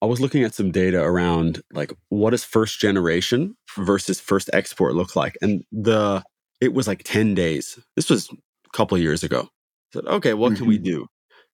[0.00, 4.94] I was looking at some data around like what does first generation versus first export
[4.94, 5.36] look like?
[5.42, 6.22] And the
[6.60, 7.78] it was like 10 days.
[7.94, 9.42] This was a couple of years ago.
[9.42, 10.58] I said, okay, what mm-hmm.
[10.58, 10.84] can we mm-hmm.
[10.84, 11.06] do?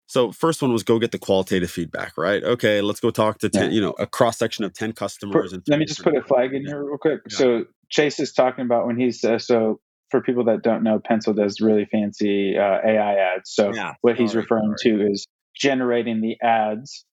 [0.07, 2.43] So first one was go get the qualitative feedback, right?
[2.43, 3.71] Okay, let's go talk to 10, yeah.
[3.71, 5.53] you know, a cross section of 10 customers.
[5.53, 7.21] For, let me just put a flag in here real quick.
[7.31, 7.37] Yeah.
[7.37, 11.33] So Chase is talking about when he's, uh, so for people that don't know, Pencil
[11.33, 13.51] does really fancy uh, AI ads.
[13.53, 14.99] So what he's referring sorry.
[14.99, 17.05] to is generating the ads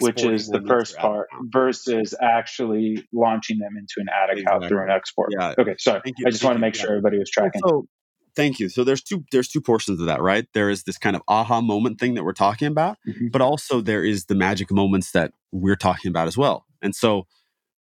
[0.00, 4.68] which is the first part, versus actually launching them into an ad account exactly.
[4.68, 5.30] through an export.
[5.32, 5.54] Yeah.
[5.58, 5.74] Okay.
[5.78, 6.00] Sorry.
[6.04, 7.62] I just want to make sure everybody was tracking.
[7.66, 7.86] So,
[8.36, 8.68] thank you.
[8.68, 10.46] So there's two there's two portions of that, right?
[10.54, 13.28] There is this kind of aha moment thing that we're talking about, mm-hmm.
[13.28, 16.66] but also there is the magic moments that we're talking about as well.
[16.82, 17.26] And so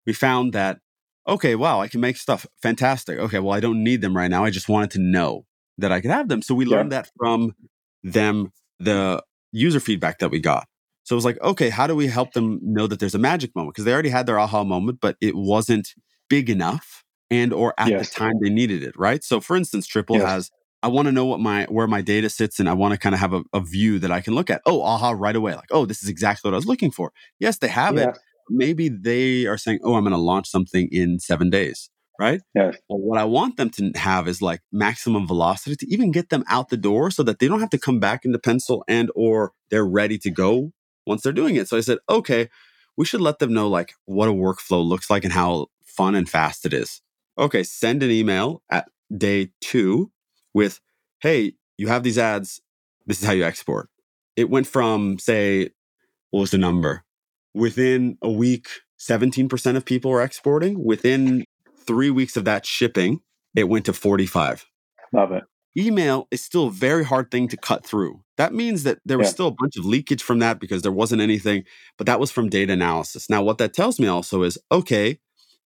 [0.05, 0.79] we found that
[1.27, 3.19] okay, wow, I can make stuff fantastic.
[3.19, 4.43] Okay, well I don't need them right now.
[4.43, 5.45] I just wanted to know
[5.77, 6.41] that I could have them.
[6.41, 7.01] So we learned yeah.
[7.01, 7.55] that from
[8.03, 10.67] them the user feedback that we got.
[11.03, 13.55] So it was like, okay, how do we help them know that there's a magic
[13.55, 13.73] moment?
[13.73, 15.89] Because they already had their aha moment, but it wasn't
[16.29, 18.09] big enough and or at yes.
[18.09, 19.23] the time they needed it, right?
[19.23, 20.29] So for instance, Triple yes.
[20.29, 20.51] has
[20.83, 23.15] I want to know what my where my data sits and I want to kind
[23.15, 24.61] of have a, a, view that I can look at.
[24.65, 25.53] Oh, aha, right away.
[25.55, 27.11] Like, oh, this is exactly what I was looking for.
[27.39, 28.09] Yes, they have yeah.
[28.09, 28.17] it.
[28.49, 31.89] Maybe they are saying, oh, I'm going to launch something in seven days
[32.21, 32.41] right?
[32.53, 32.77] Yes.
[32.87, 36.43] Well, what I want them to have is like maximum velocity to even get them
[36.47, 39.53] out the door so that they don't have to come back into pencil and or
[39.71, 40.71] they're ready to go
[41.07, 41.67] once they're doing it.
[41.67, 42.47] So I said, okay,
[42.95, 46.29] we should let them know like what a workflow looks like and how fun and
[46.29, 47.01] fast it is.
[47.37, 50.11] Okay, send an email at day two
[50.53, 50.79] with,
[51.21, 52.61] hey, you have these ads.
[53.05, 53.89] This is how you export.
[54.35, 55.69] It went from, say,
[56.29, 57.03] what was the number?
[57.53, 58.67] Within a week,
[58.99, 60.83] 17% of people were exporting.
[60.83, 61.43] Within
[61.85, 63.21] three weeks of that shipping,
[63.55, 64.65] it went to 45.
[65.13, 65.43] Love it
[65.77, 68.21] email is still a very hard thing to cut through.
[68.37, 69.33] That means that there was yeah.
[69.33, 71.63] still a bunch of leakage from that because there wasn't anything,
[71.97, 73.29] but that was from data analysis.
[73.29, 75.19] Now, what that tells me also is okay,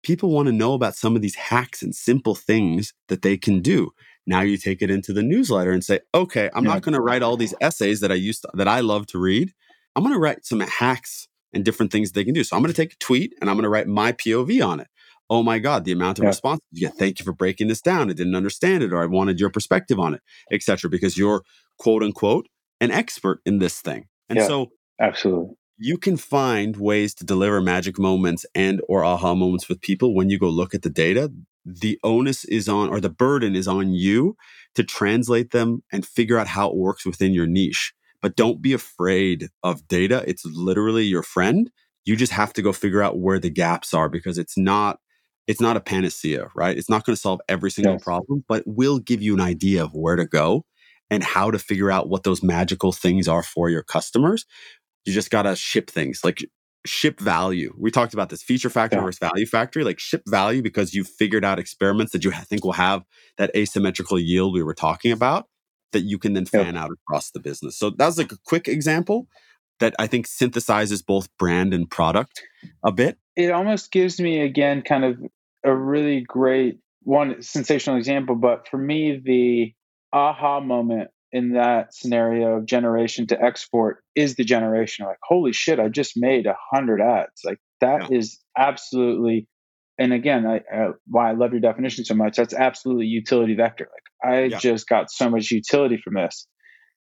[0.06, 3.62] people want to know about some of these hacks and simple things that they can
[3.62, 3.92] do.
[4.26, 6.74] Now you take it into the newsletter and say, okay, I'm yeah.
[6.74, 9.20] not going to write all these essays that I used to, that I love to
[9.20, 9.54] read.
[9.96, 12.44] I'm going to write some hacks and different things they can do.
[12.44, 14.80] So I'm going to take a tweet and I'm going to write my POV on
[14.80, 14.88] it
[15.30, 16.30] oh my God, the amount of yeah.
[16.30, 16.98] responses you get.
[16.98, 18.10] Thank you for breaking this down.
[18.10, 20.90] I didn't understand it, or I wanted your perspective on it, etc.
[20.90, 21.44] Because you're
[21.78, 22.48] quote unquote
[22.82, 24.08] an expert in this thing.
[24.30, 29.36] And yeah, so absolutely you can find ways to deliver magic moments and or aha
[29.36, 31.32] moments with people when you go look at the data
[31.66, 34.36] the onus is on or the burden is on you
[34.76, 38.74] to translate them and figure out how it works within your niche but don't be
[38.74, 41.72] afraid of data it's literally your friend
[42.06, 45.00] you just have to go figure out where the gaps are because it's not
[45.48, 46.78] it's not a panacea, right?
[46.78, 48.04] It's not going to solve every single yes.
[48.04, 50.66] problem, but will give you an idea of where to go
[51.10, 54.46] and how to figure out what those magical things are for your customers.
[55.06, 56.44] You just got to ship things like
[56.86, 57.74] ship value.
[57.78, 59.04] We talked about this feature factor yeah.
[59.04, 62.74] versus value factory, like ship value because you figured out experiments that you think will
[62.74, 63.04] have
[63.38, 65.48] that asymmetrical yield we were talking about
[65.92, 66.84] that you can then fan yeah.
[66.84, 67.78] out across the business.
[67.78, 69.28] So that's like a quick example
[69.80, 72.42] that I think synthesizes both brand and product
[72.84, 73.18] a bit.
[73.36, 75.18] It almost gives me again kind of
[75.64, 79.74] a really great one sensational example, but for me the
[80.14, 85.82] aha moment in that scenario of generation to export is the generation like holy shit
[85.82, 88.18] i just made a hundred ads like that yeah.
[88.18, 89.46] is absolutely
[90.00, 93.90] and again I, I, why i love your definition so much that's absolutely utility vector
[93.92, 94.60] like i yeah.
[94.60, 96.48] just got so much utility from this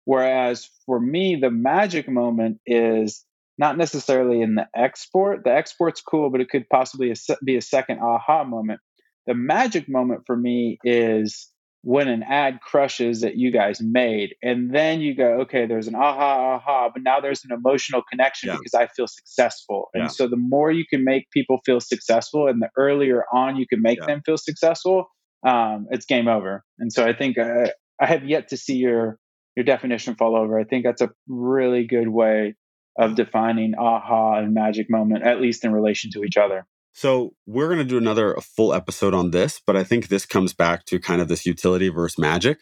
[0.03, 3.23] whereas for me the magic moment is
[3.57, 7.13] not necessarily in the export the export's cool but it could possibly
[7.45, 8.81] be a second aha moment
[9.25, 11.49] the magic moment for me is
[11.83, 15.95] when an ad crushes that you guys made and then you go okay there's an
[15.95, 18.57] aha aha but now there's an emotional connection yeah.
[18.57, 22.61] because i feel successful and so the more you can make people feel successful and
[22.61, 24.07] the earlier on you can make yeah.
[24.07, 25.05] them feel successful
[25.45, 27.67] um, it's game over and so i think uh,
[28.01, 29.19] i have yet to see your
[29.55, 32.55] your definition fall over i think that's a really good way
[32.97, 36.65] of defining aha and magic moment at least in relation to each other
[36.97, 40.51] so we're going to do another full episode on this, but I think this comes
[40.51, 42.61] back to kind of this utility versus magic.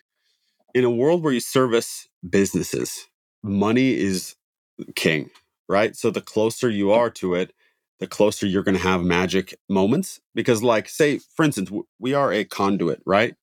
[0.73, 3.07] In a world where you service businesses,
[3.41, 4.35] money is
[4.93, 5.29] king,
[5.69, 5.95] right?
[5.95, 7.53] So the closer you are to it,
[8.01, 10.19] the closer you're going to have magic moments.
[10.33, 13.35] Because, like, say, for instance, we are a conduit, right?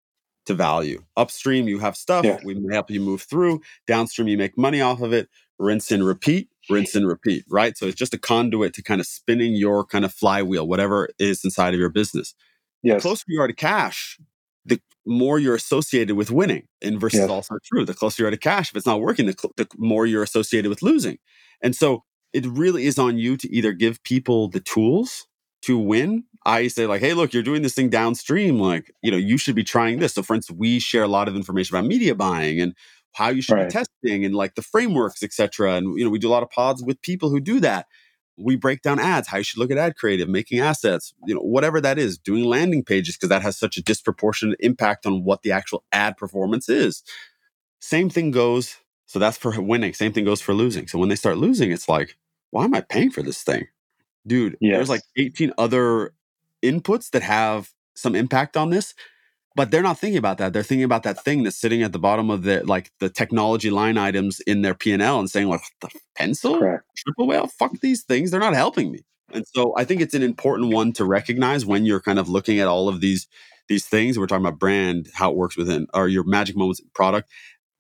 [0.45, 1.05] To value.
[1.17, 2.39] Upstream, you have stuff, yeah.
[2.45, 3.63] we help you move through.
[3.87, 5.31] Downstream, you make money off of it.
[5.59, 7.77] Rinse and repeat rinse and repeat, right?
[7.77, 11.45] So it's just a conduit to kind of spinning your kind of flywheel, whatever is
[11.45, 12.35] inside of your business.
[12.83, 13.03] Yes.
[13.03, 14.19] The closer you are to cash,
[14.65, 16.69] the more you're associated with winning.
[16.81, 17.25] Inverse yes.
[17.25, 17.85] is also true.
[17.85, 20.23] The closer you are to cash, if it's not working, the, cl- the more you're
[20.23, 21.19] associated with losing.
[21.63, 25.27] And so it really is on you to either give people the tools
[25.63, 26.25] to win.
[26.45, 28.59] I say like, hey, look, you're doing this thing downstream.
[28.59, 30.15] Like, you know, you should be trying this.
[30.15, 32.75] So, for instance, we share a lot of information about media buying and
[33.13, 33.69] how you should right.
[33.69, 35.75] be testing and like the frameworks, etc.
[35.75, 37.87] And you know, we do a lot of pods with people who do that.
[38.39, 41.41] We break down ads, how you should look at ad creative, making assets, you know,
[41.43, 45.43] whatever that is, doing landing pages because that has such a disproportionate impact on what
[45.43, 47.03] the actual ad performance is.
[47.81, 48.77] Same thing goes.
[49.07, 49.93] So that's for winning.
[49.93, 50.89] Same thing goes for losing.
[50.89, 52.17] So when they start losing, it's like,
[52.51, 53.67] why am I paying for this thing?
[54.27, 54.77] Dude, yes.
[54.77, 56.15] there's like 18 other
[56.63, 58.95] inputs that have some impact on this
[59.55, 60.53] but they're not thinking about that.
[60.53, 63.71] They're thinking about that thing that's sitting at the bottom of the like the technology
[63.71, 66.59] line items in their p&l and saying like the pencil?
[66.59, 66.85] Correct.
[66.97, 67.47] triple whale?
[67.47, 68.31] Fuck these things.
[68.31, 69.01] They're not helping me.
[69.33, 72.61] And so i think it's an important one to recognize when you're kind of looking
[72.61, 73.27] at all of these
[73.69, 74.19] these things.
[74.19, 77.31] We're talking about brand how it works within or your magic moments product.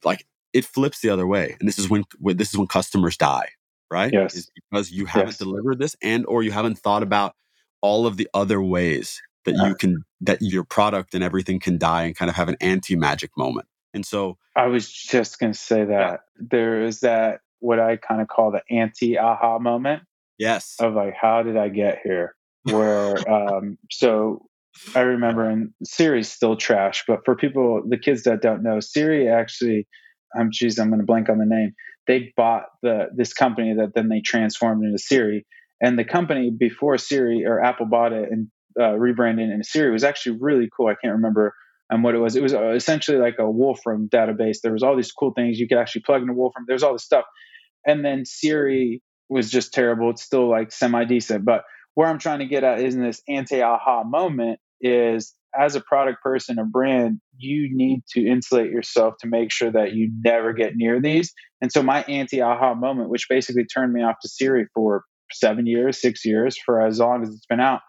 [0.05, 3.17] Like it flips the other way and this is when, when this is when customers
[3.17, 3.49] die
[3.93, 4.13] right?
[4.13, 4.35] Yes.
[4.35, 5.39] is because you haven't yes.
[5.39, 7.35] delivered this and or you haven't thought about
[7.83, 12.05] all of the other ways that you can that your product and everything can die
[12.05, 13.67] and kind of have an anti magic moment.
[13.95, 16.17] And so I was just going to say that yeah.
[16.37, 20.03] there is that what I kind of call the anti aha moment.
[20.39, 20.77] Yes.
[20.81, 22.35] Of like, how did I get here?
[22.65, 24.47] Where, um, so
[24.95, 29.29] I remember, and Siri's still trash, but for people, the kids that don't know, Siri
[29.29, 29.87] actually,
[30.37, 31.75] I'm, geez, I'm going to blank on the name.
[32.07, 35.47] They bought the this company that then they transformed into Siri.
[35.81, 40.05] And the company before Siri or Apple bought it in uh, rebranding in Siri was
[40.05, 40.89] actually really cool.
[40.89, 41.55] I can't remember
[41.91, 42.37] um, what it was.
[42.37, 44.59] It was uh, essentially like a Wolfram database.
[44.63, 46.65] There was all these cool things you could actually plug into Wolfram.
[46.67, 47.25] There's all this stuff,
[47.87, 50.11] and then Siri was just terrible.
[50.11, 53.23] It's still like semi decent, but where I'm trying to get at is in this
[53.29, 59.15] anti aha moment is as a product person or brand, you need to insulate yourself
[59.21, 61.33] to make sure that you never get near these.
[61.61, 65.67] And so my anti aha moment, which basically turned me off to Siri for seven
[65.67, 67.81] years, six years, for as long as it's been out,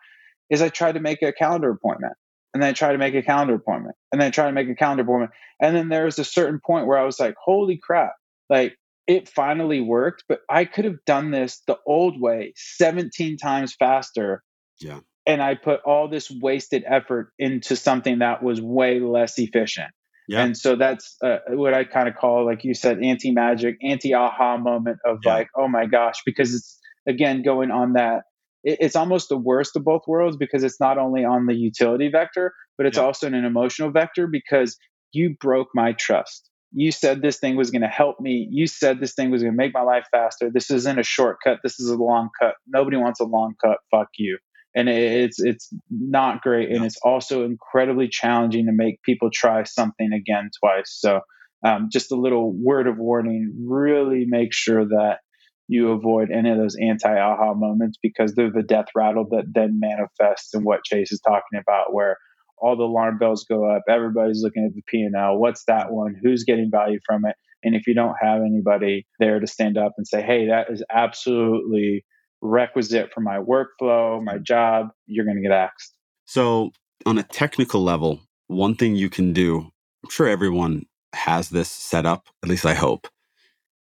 [0.50, 2.14] is I try to make a calendar appointment
[2.54, 4.70] and then I try to make a calendar appointment and then I try to make
[4.70, 5.32] a calendar appointment.
[5.60, 8.14] And then there was a certain point where I was like, holy crap,
[8.50, 8.78] like
[9.08, 14.44] it finally worked, but I could have done this the old way 17 times faster.
[14.80, 15.00] Yeah.
[15.26, 19.92] And I put all this wasted effort into something that was way less efficient.
[20.28, 20.44] Yeah.
[20.44, 24.14] And so that's uh, what I kind of call, like you said, anti magic, anti
[24.14, 25.34] aha moment of yeah.
[25.34, 28.24] like, oh my gosh, because it's again going on that
[28.64, 32.54] it's almost the worst of both worlds because it's not only on the utility vector,
[32.78, 33.04] but it's yeah.
[33.04, 34.78] also in an emotional vector because
[35.12, 36.50] you broke my trust.
[36.72, 38.48] You said this thing was going to help me.
[38.50, 40.50] You said this thing was going to make my life faster.
[40.52, 41.60] This isn't a shortcut.
[41.62, 42.56] This is a long cut.
[42.66, 43.78] Nobody wants a long cut.
[43.92, 44.40] Fuck you.
[44.76, 50.12] And it's it's not great, and it's also incredibly challenging to make people try something
[50.12, 50.98] again twice.
[51.00, 51.20] So,
[51.64, 55.20] um, just a little word of warning: really make sure that
[55.68, 59.80] you avoid any of those anti aha moments because they're the death rattle that then
[59.80, 62.18] manifests in what Chase is talking about, where
[62.58, 65.38] all the alarm bells go up, everybody's looking at the P and L.
[65.38, 66.16] What's that one?
[66.22, 67.36] Who's getting value from it?
[67.64, 70.84] And if you don't have anybody there to stand up and say, "Hey, that is
[70.92, 72.06] absolutely
[72.42, 75.96] requisite for my workflow, my job," you're going to get axed.
[76.26, 76.72] So,
[77.06, 79.72] on a technical level, one thing you can do,
[80.04, 83.08] I'm sure everyone has this set up, at least I hope,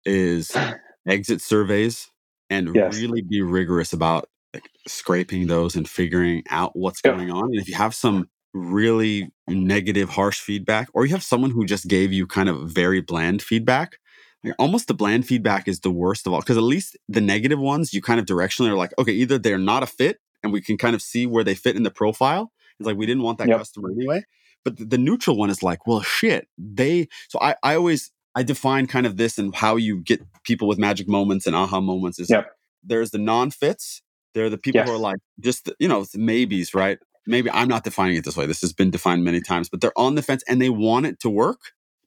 [0.04, 0.56] is
[1.06, 2.10] exit surveys
[2.50, 2.96] and yes.
[2.96, 7.44] really be rigorous about like, scraping those and figuring out what's going on.
[7.44, 11.88] And if you have some really negative, harsh feedback, or you have someone who just
[11.88, 13.96] gave you kind of very bland feedback,
[14.44, 16.40] like almost the bland feedback is the worst of all.
[16.40, 19.56] Because at least the negative ones, you kind of directionally are like, okay, either they're
[19.56, 22.52] not a fit and we can kind of see where they fit in the profile.
[22.78, 23.58] It's like we didn't want that yep.
[23.58, 24.24] customer anyway.
[24.64, 27.08] But the, the neutral one is like, well, shit, they.
[27.28, 30.78] So I, I always I define kind of this and how you get people with
[30.78, 32.50] magic moments and aha moments is yep.
[32.82, 34.02] there's the non-fits.
[34.34, 34.88] There are the people yes.
[34.88, 36.98] who are like just you know maybes, right?
[37.26, 38.46] Maybe I'm not defining it this way.
[38.46, 41.20] This has been defined many times, but they're on the fence and they want it
[41.20, 41.60] to work,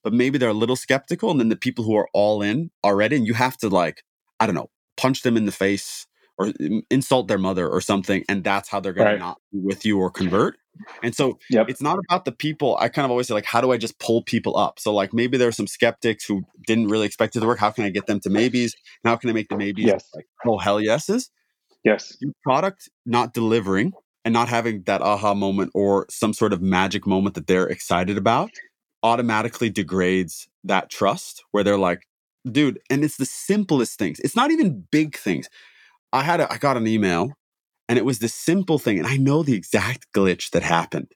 [0.04, 1.32] but maybe they're a little skeptical.
[1.32, 4.04] And then the people who are all in already, and you have to like,
[4.40, 6.08] I don't know, punch them in the face
[6.38, 6.52] or
[6.90, 9.14] insult their mother or something, and that's how they're going right.
[9.14, 10.58] to not be with you or convert.
[11.04, 11.70] And so yep.
[11.70, 12.78] it's not about the people.
[12.80, 14.80] I kind of always say, like, how do I just pull people up?
[14.80, 17.60] So, like, maybe there are some skeptics who didn't really expect it to work.
[17.60, 18.76] How can I get them to maybes?
[19.04, 20.10] And how can I make the maybes yes.
[20.14, 21.32] like, oh, hell yeses?
[21.86, 22.18] Yes.
[22.20, 23.94] Your product not delivering
[24.26, 28.18] and not having that aha moment or some sort of magic moment that they're excited
[28.18, 28.50] about
[29.04, 32.02] automatically degrades that trust where they're like,
[32.52, 34.20] dude, and it's the simplest things.
[34.20, 35.48] It's not even big things.
[36.14, 37.34] I had a, I got an email
[37.90, 38.98] and it was this simple thing.
[38.98, 41.12] And I know the exact glitch that happened.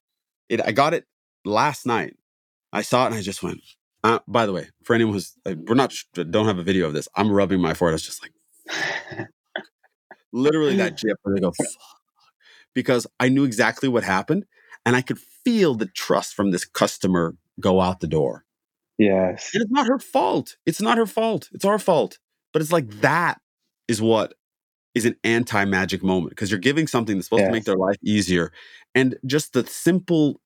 [0.50, 1.06] It, I got it
[1.46, 2.16] last night.
[2.74, 3.62] I saw it and I just went,
[4.04, 6.94] uh, by the way, for anyone who's, uh, we're not, don't have a video of
[6.94, 7.08] this.
[7.16, 7.96] I'm rubbing my forehead.
[7.96, 8.34] It's just like,
[10.32, 11.52] literally that jip where they go,
[12.76, 14.46] because I knew exactly what happened
[14.86, 18.46] and I could feel the trust from this customer go out the door.
[19.00, 19.50] Yes.
[19.54, 20.58] And it's not her fault.
[20.66, 21.50] It's not her fault.
[21.52, 22.20] It's our fault.
[22.54, 23.40] But it's like that
[23.88, 24.34] is what
[24.96, 27.50] is an anti magic moment because you're giving something that's supposed yes.
[27.50, 28.52] to make their life easier.
[28.96, 30.42] And just the simple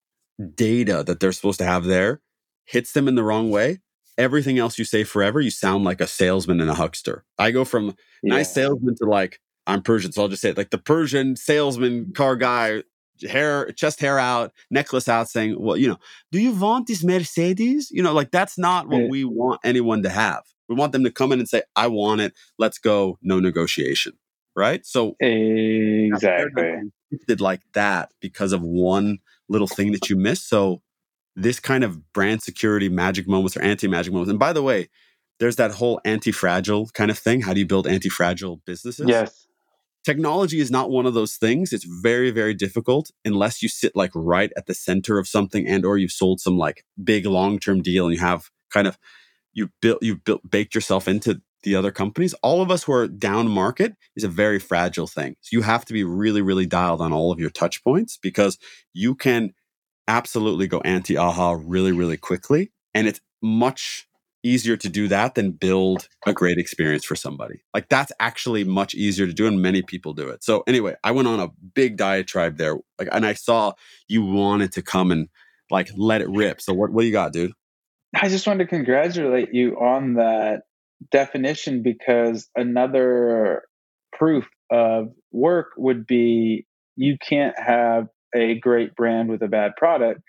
[0.56, 2.22] data that they're supposed to have there
[2.66, 3.80] hits them in the wrong way.
[4.18, 7.26] Everything else you say forever, you sound like a salesman and a huckster.
[7.40, 8.36] I go from yeah.
[8.36, 12.14] nice salesman to like, I'm Persian, so I'll just say it like the Persian salesman
[12.14, 12.84] car guy,
[13.28, 15.98] hair, chest hair out, necklace out, saying, Well, you know,
[16.32, 17.90] do you want this Mercedes?
[17.90, 19.08] You know, like that's not what eh.
[19.10, 20.44] we want anyone to have.
[20.70, 22.34] We want them to come in and say, I want it.
[22.60, 23.18] Let's go.
[23.22, 24.14] No negotiation
[24.56, 24.86] right?
[24.86, 26.92] So exactly
[27.28, 30.50] did like that because of one little thing that you missed.
[30.50, 30.82] So
[31.36, 34.30] this kind of brand security magic moments or anti-magic moments.
[34.30, 34.90] And by the way,
[35.40, 37.42] there's that whole anti-fragile kind of thing.
[37.42, 39.08] How do you build anti-fragile businesses?
[39.08, 39.48] Yes.
[40.06, 41.72] Technology is not one of those things.
[41.72, 45.86] It's very, very difficult unless you sit like right at the center of something and
[45.86, 48.98] or you've sold some like big long-term deal and you have kind of
[49.54, 52.34] you built you've built baked yourself into the other companies.
[52.36, 55.36] All of us who are down market is a very fragile thing.
[55.42, 58.58] So you have to be really, really dialed on all of your touch points because
[58.94, 59.54] you can
[60.08, 62.72] absolutely go anti aha really, really quickly.
[62.94, 64.08] And it's much
[64.44, 67.64] easier to do that than build a great experience for somebody.
[67.74, 70.44] Like that's actually much easier to do and many people do it.
[70.44, 72.76] So anyway, I went on a big diatribe there.
[73.00, 73.74] Like and I saw
[74.08, 75.30] you wanted to come and
[75.72, 76.62] like let it rip.
[76.62, 77.54] So what what do you got, dude?
[78.16, 80.64] I just wanted to congratulate you on that
[81.12, 83.64] definition because another
[84.12, 90.22] proof of work would be you can't have a great brand with a bad product.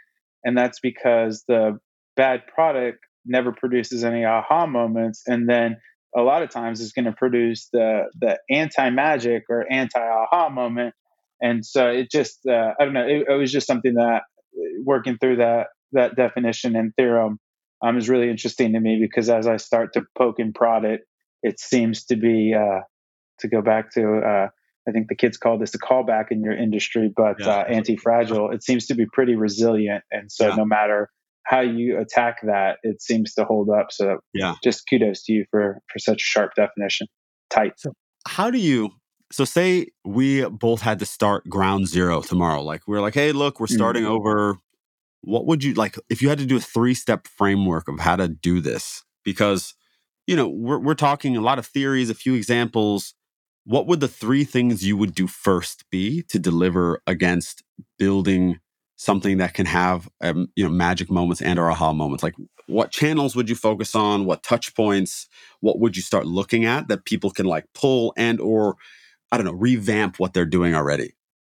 [0.45, 1.79] And that's because the
[2.17, 5.23] bad product never produces any aha moments.
[5.27, 5.77] And then
[6.17, 10.49] a lot of times is going to produce the, the anti magic or anti aha
[10.49, 10.95] moment.
[11.41, 14.23] And so it just, uh, I don't know, it, it was just something that
[14.85, 17.39] working through that, that definition and theorem
[17.85, 21.03] um, is really interesting to me because as I start to poke and prod it,
[21.43, 22.81] it seems to be uh,
[23.41, 24.49] to go back to uh,
[24.89, 27.49] I think the kids call this a callback in your industry, but yeah.
[27.49, 28.51] uh, anti-fragile.
[28.51, 30.57] It seems to be pretty resilient, and so yeah.
[30.57, 31.11] no matter
[31.45, 33.89] how you attack that, it seems to hold up.
[33.91, 37.07] So yeah, just kudos to you for for such a sharp definition.
[37.51, 37.73] Tight.
[37.77, 37.93] So
[38.27, 38.91] how do you?
[39.33, 42.63] So say we both had to start ground zero tomorrow.
[42.63, 44.13] Like we're like, hey, look, we're starting mm-hmm.
[44.13, 44.59] over
[45.25, 48.17] what would you like if you had to do a three step framework of how
[48.17, 49.03] to do this?
[49.25, 49.75] Because,
[50.27, 53.15] you know, we're, we're talking a lot of theories, a few examples.
[53.65, 57.63] What would the three things you would do first be to deliver against
[57.99, 58.61] building
[58.97, 62.23] something that can have, um, you know, magic moments and or aha moments?
[62.23, 62.35] Like,
[62.67, 64.27] what channels would you focus on?
[64.27, 65.27] What touch points?
[65.61, 68.77] What would you start looking at that people can like pull and or,
[69.33, 71.15] I don't know, revamp what they're doing already?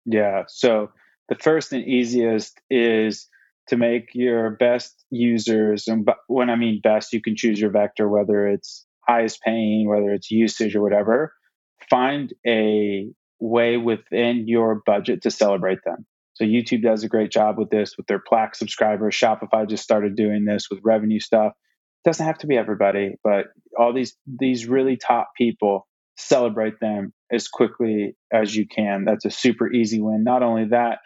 [0.05, 0.43] Yeah.
[0.47, 0.91] So
[1.29, 3.27] the first and easiest is
[3.67, 8.07] to make your best users, and when I mean best, you can choose your vector,
[8.07, 11.33] whether it's highest paying, whether it's usage or whatever.
[11.89, 13.09] Find a
[13.39, 16.05] way within your budget to celebrate them.
[16.33, 19.15] So YouTube does a great job with this with their Plaque subscribers.
[19.15, 21.53] Shopify just started doing this with revenue stuff.
[21.53, 23.45] it doesn't have to be everybody, but
[23.79, 25.87] all these these really top people
[26.17, 29.05] celebrate them as quickly as you can.
[29.05, 30.23] That's a super easy win.
[30.23, 30.99] Not only that,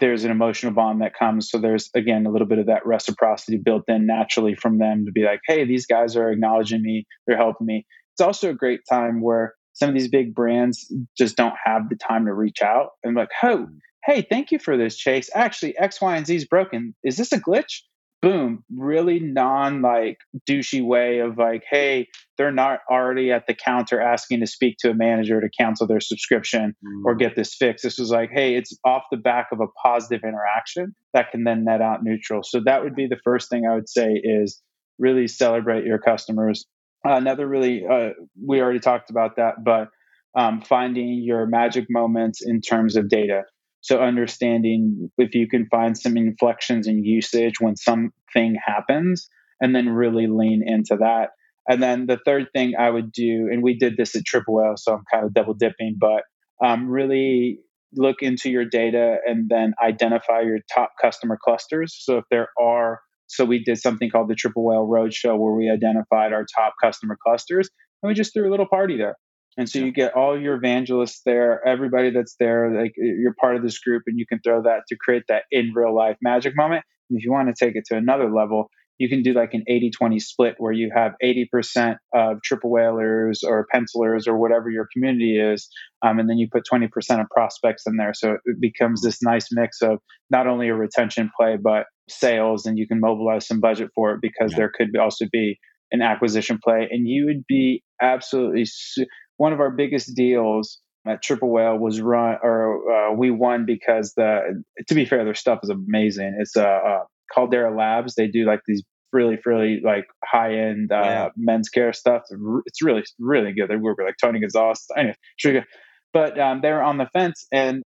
[0.00, 1.50] there's an emotional bond that comes.
[1.50, 5.12] So there's again a little bit of that reciprocity built in naturally from them to
[5.12, 7.86] be like, hey, these guys are acknowledging me, they're helping me.
[8.14, 11.96] It's also a great time where some of these big brands just don't have the
[11.96, 13.78] time to reach out and like, oh, mm.
[14.04, 15.30] hey, thank you for this, Chase.
[15.34, 16.94] Actually, X, Y, and Z is broken.
[17.04, 17.82] Is this a glitch?
[18.20, 24.00] Boom, really non like douchey way of like, hey, they're not already at the counter
[24.00, 27.02] asking to speak to a manager to cancel their subscription mm.
[27.04, 27.84] or get this fixed.
[27.84, 31.64] This was like, hey, it's off the back of a positive interaction that can then
[31.64, 32.42] net out neutral.
[32.42, 34.60] So that would be the first thing I would say is
[34.98, 36.66] really celebrate your customers.
[37.06, 38.10] Uh, another really, uh,
[38.44, 39.88] we already talked about that, but
[40.36, 43.42] um, finding your magic moments in terms of data.
[43.88, 49.30] So understanding if you can find some inflections in usage when something happens
[49.62, 51.30] and then really lean into that.
[51.66, 54.74] And then the third thing I would do, and we did this at Triple Whale,
[54.76, 56.24] so I'm kind of double dipping, but
[56.62, 57.60] um, really
[57.94, 61.96] look into your data and then identify your top customer clusters.
[61.98, 65.70] So if there are, so we did something called the Triple Whale Roadshow where we
[65.70, 67.70] identified our top customer clusters
[68.02, 69.16] and we just threw a little party there.
[69.58, 73.62] And so you get all your evangelists there, everybody that's there, like you're part of
[73.62, 76.84] this group, and you can throw that to create that in real life magic moment.
[77.10, 79.64] And if you want to take it to another level, you can do like an
[79.66, 84.88] 80 20 split where you have 80% of triple whalers or pencilers or whatever your
[84.92, 85.68] community is.
[86.02, 86.88] Um, and then you put 20%
[87.20, 88.14] of prospects in there.
[88.14, 89.98] So it becomes this nice mix of
[90.30, 94.20] not only a retention play, but sales, and you can mobilize some budget for it
[94.20, 94.58] because yeah.
[94.58, 95.58] there could also be
[95.90, 96.86] an acquisition play.
[96.90, 98.64] And you would be absolutely.
[98.66, 99.06] Su-
[99.38, 104.12] one of our biggest deals at Triple Whale was run, or uh, we won because
[104.14, 104.62] the.
[104.88, 106.36] To be fair, their stuff is amazing.
[106.38, 107.00] It's uh, uh
[107.32, 108.14] Caldera Labs.
[108.14, 108.82] They do like these
[109.12, 111.28] really, really like high end uh, yeah.
[111.36, 112.22] men's care stuff.
[112.66, 113.70] It's really, really good.
[113.70, 114.84] They work with like Tony Gonzalez.
[114.96, 115.64] Anyway, sure.
[116.12, 117.82] But um, they were on the fence, and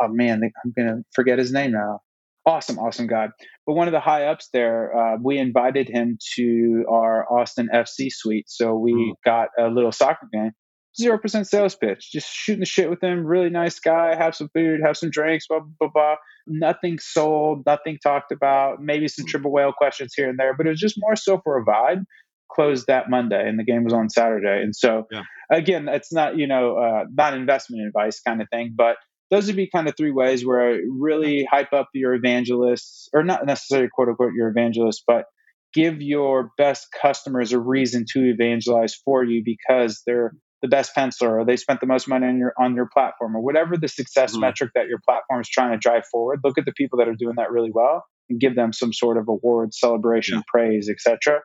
[0.00, 2.00] oh man, I'm gonna forget his name now.
[2.46, 3.28] Awesome, awesome guy.
[3.66, 8.08] But one of the high ups there, uh, we invited him to our Austin FC
[8.10, 8.44] suite.
[8.48, 9.12] So we mm.
[9.24, 10.52] got a little soccer game
[10.96, 12.10] zero percent sales pitch.
[12.12, 13.26] Just shooting the shit with him.
[13.26, 14.14] Really nice guy.
[14.14, 14.80] Have some food.
[14.84, 15.46] Have some drinks.
[15.46, 15.88] Blah blah blah.
[15.92, 16.16] blah.
[16.46, 17.64] Nothing sold.
[17.66, 18.80] Nothing talked about.
[18.80, 21.58] Maybe some triple whale questions here and there, but it was just more so for
[21.58, 22.04] a vibe.
[22.50, 24.62] Closed that Monday, and the game was on Saturday.
[24.62, 25.22] And so, yeah.
[25.50, 28.96] again, it's not you know uh, not investment advice kind of thing, but
[29.30, 33.24] those would be kind of three ways where I really hype up your evangelists, or
[33.24, 35.24] not necessarily quote unquote your evangelists, but
[35.72, 40.32] give your best customers a reason to evangelize for you because they're
[40.64, 43.42] the best penciler or they spent the most money on your on your platform or
[43.42, 44.40] whatever the success mm-hmm.
[44.40, 47.14] metric that your platform is trying to drive forward look at the people that are
[47.14, 50.42] doing that really well and give them some sort of award celebration yeah.
[50.48, 51.40] praise etc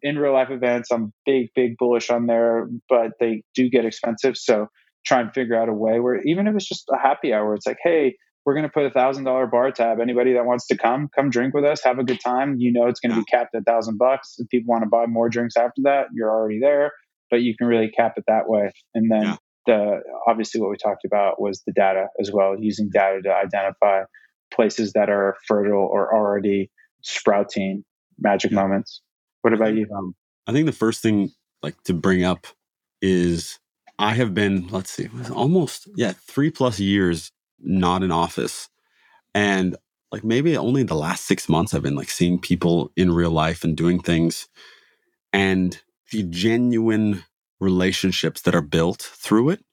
[0.00, 4.34] in real life events i'm big big bullish on there but they do get expensive
[4.34, 4.66] so
[5.04, 7.66] try and figure out a way where even if it's just a happy hour it's
[7.66, 10.00] like hey we're going to put a thousand dollar bar tab.
[10.00, 12.56] Anybody that wants to come come drink with us have a good time.
[12.58, 14.34] You know it's going to be capped at a thousand bucks.
[14.36, 16.92] If people want to buy more drinks after that you're already there
[17.34, 18.70] but you can really cap it that way.
[18.94, 19.36] And then yeah.
[19.66, 24.04] the obviously what we talked about was the data as well, using data to identify
[24.54, 26.70] places that are fertile or already
[27.02, 27.82] sprouting
[28.20, 28.60] magic yeah.
[28.60, 29.02] moments.
[29.42, 29.88] What about you?
[29.92, 30.14] Um,
[30.46, 32.46] I think the first thing like to bring up
[33.02, 33.58] is
[33.98, 38.68] I have been, let's see, almost yeah, three plus years not in office.
[39.34, 39.76] And
[40.12, 43.64] like maybe only the last six months I've been like seeing people in real life
[43.64, 44.46] and doing things.
[45.32, 45.82] And
[46.14, 47.24] the genuine
[47.60, 49.64] relationships that are built through it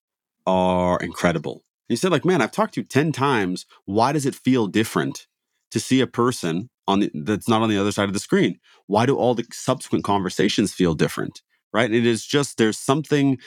[0.48, 1.62] are incredible.
[1.88, 3.68] You said, like, man, I've talked to you 10 times.
[3.86, 5.28] Why does it feel different
[5.70, 8.60] to see a person on the, that's not on the other side of the screen?
[8.88, 11.44] Why do all the subsequent conversations feel different?
[11.72, 11.94] Right.
[11.94, 13.38] It is just there's something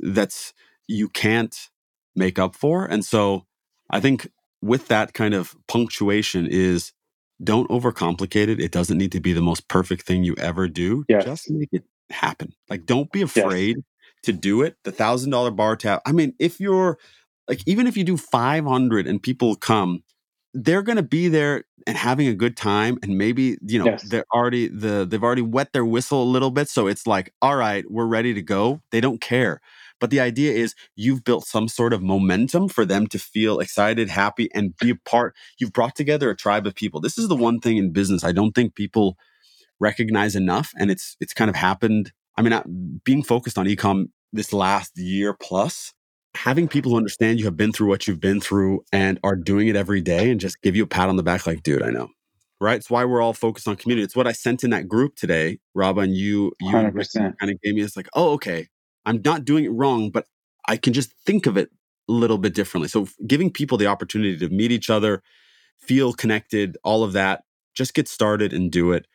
[0.00, 0.52] that's
[0.88, 1.56] you can't
[2.16, 2.84] make up for.
[2.84, 3.46] And so
[3.90, 4.28] I think
[4.60, 6.92] with that kind of punctuation is
[7.42, 8.60] don't overcomplicate it.
[8.60, 11.04] It doesn't need to be the most perfect thing you ever do.
[11.08, 11.24] Yes.
[11.24, 12.52] Just make it happen.
[12.68, 13.84] Like, don't be afraid yes.
[14.24, 14.76] to do it.
[14.84, 16.00] The thousand dollar bar tab.
[16.06, 16.98] I mean, if you're
[17.48, 20.02] like, even if you do 500 and people come,
[20.54, 24.02] they're going to be there and having a good time and maybe you know yes.
[24.08, 27.56] they're already the they've already wet their whistle a little bit so it's like all
[27.56, 29.60] right we're ready to go they don't care
[29.98, 34.08] but the idea is you've built some sort of momentum for them to feel excited
[34.08, 37.36] happy and be a part you've brought together a tribe of people this is the
[37.36, 39.16] one thing in business i don't think people
[39.80, 40.72] recognize enough.
[40.78, 42.12] And it's it's kind of happened.
[42.36, 45.92] I mean, being focused on ecom this last year plus,
[46.36, 49.68] having people who understand you have been through what you've been through and are doing
[49.68, 51.90] it every day and just give you a pat on the back, like, dude, I
[51.90, 52.08] know.
[52.60, 52.76] right?
[52.76, 54.04] It's why we're all focused on community.
[54.04, 57.38] It's what I sent in that group today, Rob, and you, you 100%.
[57.38, 57.80] kind of gave me.
[57.80, 58.68] It's like, oh, okay,
[59.06, 60.26] I'm not doing it wrong, but
[60.68, 61.70] I can just think of it
[62.08, 62.88] a little bit differently.
[62.88, 65.22] So giving people the opportunity to meet each other,
[65.78, 67.42] feel connected, all of that,
[67.74, 69.06] just get started and do it.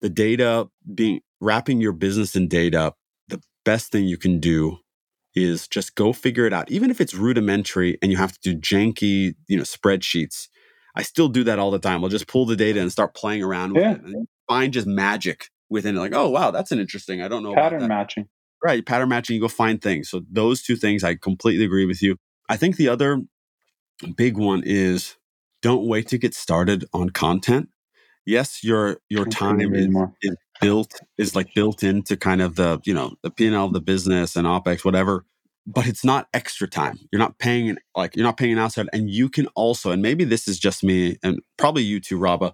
[0.00, 2.94] The data being wrapping your business in data,
[3.28, 4.78] the best thing you can do
[5.34, 6.70] is just go figure it out.
[6.70, 10.48] Even if it's rudimentary and you have to do janky, you know, spreadsheets.
[10.94, 12.02] I still do that all the time.
[12.02, 13.92] I'll just pull the data and start playing around with yeah.
[13.92, 16.00] it and find just magic within it.
[16.00, 17.22] Like, oh wow, that's an interesting.
[17.22, 18.28] I don't know pattern matching.
[18.62, 19.34] Right, pattern matching.
[19.34, 20.10] You go find things.
[20.10, 22.16] So those two things, I completely agree with you.
[22.48, 23.20] I think the other
[24.16, 25.16] big one is
[25.62, 27.68] don't wait to get started on content.
[28.28, 29.88] Yes, your your time is,
[30.20, 33.64] is, built is like built into kind of the you know the P and L
[33.64, 35.24] of the business and opex whatever,
[35.66, 36.98] but it's not extra time.
[37.10, 40.24] You're not paying like you're not paying an outside, and you can also and maybe
[40.24, 42.52] this is just me and probably you too, Rabah.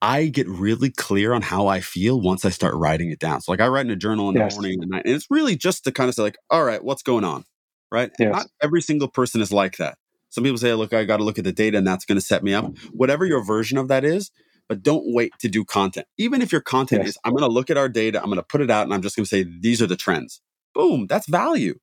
[0.00, 3.40] I get really clear on how I feel once I start writing it down.
[3.40, 4.54] So like I write in a journal in yes.
[4.54, 6.84] the morning and night, and it's really just to kind of say like, all right,
[6.84, 7.44] what's going on,
[7.90, 8.12] right?
[8.20, 8.32] Yes.
[8.32, 9.98] Not every single person is like that.
[10.28, 12.24] Some people say, look, I got to look at the data and that's going to
[12.24, 12.78] set me up.
[12.92, 14.30] Whatever your version of that is,
[14.70, 16.06] but don't wait to do content.
[16.16, 17.10] Even if your content yes.
[17.10, 18.94] is, I'm going to look at our data, I'm going to put it out, and
[18.94, 20.40] I'm just going to say, these are the trends.
[20.76, 21.74] Boom, that's value,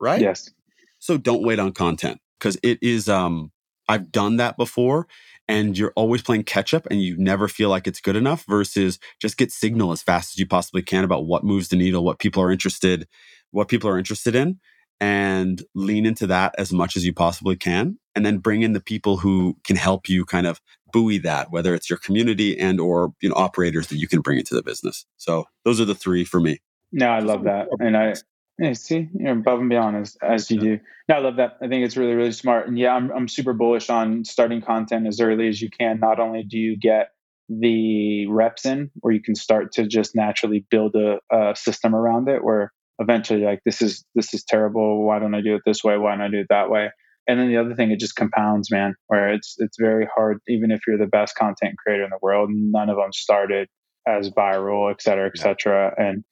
[0.00, 0.20] right?
[0.20, 0.50] Yes.
[0.98, 3.52] So don't wait on content because it is, um,
[3.88, 5.06] I've done that before
[5.46, 8.98] and you're always playing catch up and you never feel like it's good enough versus
[9.20, 12.18] just get signal as fast as you possibly can about what moves the needle, what
[12.18, 13.06] people are interested,
[13.52, 14.58] what people are interested in
[15.00, 18.80] and lean into that as much as you possibly can and then bring in the
[18.80, 20.60] people who can help you kind of
[20.92, 24.38] buoy that whether it's your community and or you know operators that you can bring
[24.38, 25.06] into the business.
[25.16, 26.60] So those are the three for me.
[26.92, 27.68] No i love that.
[27.80, 28.14] And i
[28.58, 30.80] yeah, see you're above and beyond as, as you do.
[31.08, 31.56] No i love that.
[31.62, 32.68] I think it's really really smart.
[32.68, 36.00] And yeah I'm, I'm super bullish on starting content as early as you can.
[36.00, 37.08] Not only do you get
[37.48, 42.28] the reps in where you can start to just naturally build a, a system around
[42.28, 45.04] it where eventually like this is this is terrible.
[45.04, 45.96] Why don't i do it this way?
[45.96, 46.90] Why don't i do it that way
[47.26, 50.70] and then the other thing it just compounds man where it's it's very hard even
[50.70, 53.68] if you're the best content creator in the world none of them started
[54.06, 55.94] as viral et cetera et cetera.
[55.96, 56.24] And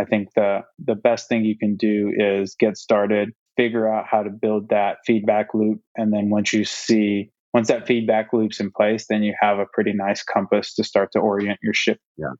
[0.00, 4.22] i think the the best thing you can do is get started figure out how
[4.22, 5.80] to build that feedback loop.
[5.96, 9.66] And then once you see once that feedback loop's in place then you have a
[9.74, 11.98] pretty nice compass to start to orient your ship.
[12.16, 12.34] Yeah.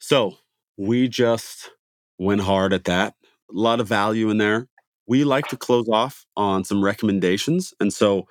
[0.00, 0.38] So
[0.76, 1.70] we just
[2.18, 3.14] went hard at that.
[3.48, 4.66] A lot of value in there.
[5.10, 7.74] We like to close off on some recommendations.
[7.80, 8.28] And so,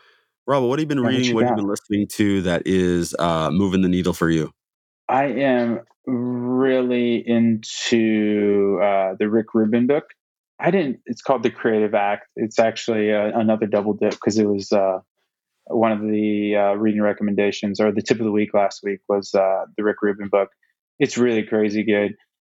[0.47, 1.35] Rob, what have you been reading?
[1.35, 4.53] What have you been listening to that is uh, moving the needle for you?
[5.09, 10.05] I am really into uh, the Rick Rubin book.
[10.57, 12.27] I didn't, it's called The Creative Act.
[12.37, 14.99] It's actually uh, another double dip because it was uh,
[15.65, 19.35] one of the uh, reading recommendations or the tip of the week last week was
[19.35, 20.47] uh, the Rick Rubin book.
[20.97, 22.15] It's really crazy good.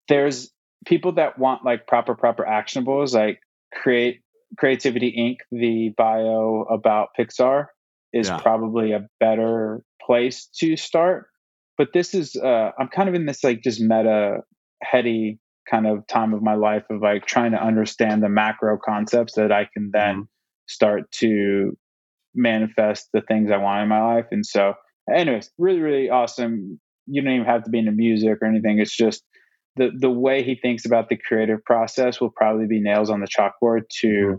[0.09, 0.51] There's
[0.85, 3.39] people that want like proper proper actionables like
[3.73, 4.21] create
[4.57, 7.67] creativity inc the bio about pixar
[8.13, 8.37] is yeah.
[8.39, 11.27] probably a better place to start
[11.77, 14.39] but this is uh i'm kind of in this like just meta
[14.83, 19.33] heady kind of time of my life of like trying to understand the macro concepts
[19.35, 20.21] that i can then mm-hmm.
[20.67, 21.77] start to
[22.35, 24.73] manifest the things i want in my life and so
[25.13, 28.95] anyways really really awesome you don't even have to be into music or anything it's
[28.95, 29.23] just
[29.75, 33.27] the the way he thinks about the creative process will probably be nails on the
[33.27, 34.35] chalkboard to mm-hmm.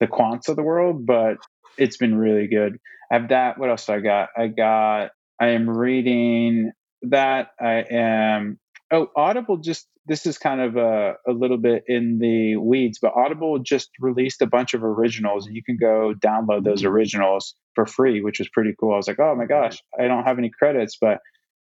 [0.00, 1.36] the quants of the world, but
[1.76, 2.78] it's been really good.
[3.10, 3.58] I have that.
[3.58, 4.28] What else do I got?
[4.36, 5.10] I got.
[5.40, 6.72] I am reading
[7.02, 7.50] that.
[7.60, 8.58] I am.
[8.90, 9.86] Oh, Audible just.
[10.08, 14.40] This is kind of a, a little bit in the weeds, but Audible just released
[14.40, 16.92] a bunch of originals, and you can go download those mm-hmm.
[16.92, 18.94] originals for free, which was pretty cool.
[18.94, 21.18] I was like, oh my gosh, I don't have any credits, but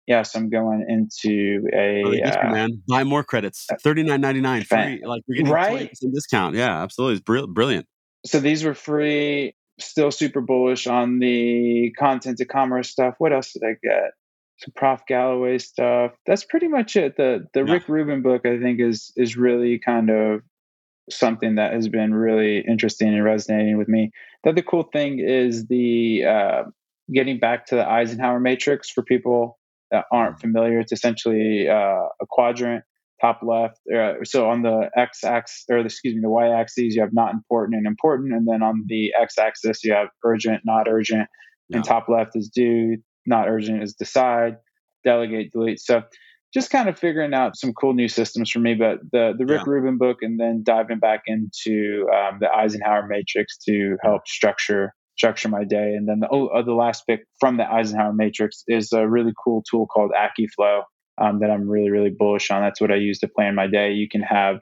[0.08, 2.82] yes, I'm going into a oh, uh, man.
[2.88, 3.66] Buy more credits.
[3.72, 5.02] Uh, Thirty nine ninety nine free.
[5.04, 6.56] Like you're getting right discount.
[6.56, 7.16] Yeah, absolutely.
[7.16, 7.88] It's brilliant.
[8.26, 9.56] So these were free.
[9.80, 13.16] Still super bullish on the content to commerce stuff.
[13.18, 14.12] What else did I get?
[14.58, 16.14] Some Prof Galloway stuff.
[16.26, 17.18] That's pretty much it.
[17.18, 17.74] The the yeah.
[17.74, 20.42] Rick Rubin book I think is is really kind of
[21.10, 24.12] something that has been really interesting and resonating with me.
[24.44, 26.64] The other cool thing is the uh,
[27.14, 29.60] getting back to the Eisenhower matrix for people
[29.92, 32.84] that aren't familiar, it's essentially uh, a quadrant
[33.22, 33.80] top left.
[33.94, 37.14] Uh, so on the x axis, or the, excuse me, the y axis, you have
[37.14, 41.28] not important and important, and then on the x axis, you have urgent, not urgent,
[41.70, 41.78] yeah.
[41.78, 44.58] and top left is due, not urgent is decide,
[45.04, 45.80] delegate, delete.
[45.80, 46.04] So
[46.54, 48.76] just kind of figuring out some cool new systems for me.
[48.76, 49.72] But the the Rick yeah.
[49.72, 55.50] Rubin book, and then diving back into um, the Eisenhower matrix to help structure structure
[55.50, 55.94] my day.
[55.96, 59.34] And then the oh, uh, the last pick from the Eisenhower Matrix is a really
[59.44, 60.84] cool tool called Akiflow
[61.18, 62.62] um, that I'm really really bullish on.
[62.62, 63.92] That's what I use to plan my day.
[63.92, 64.58] You can have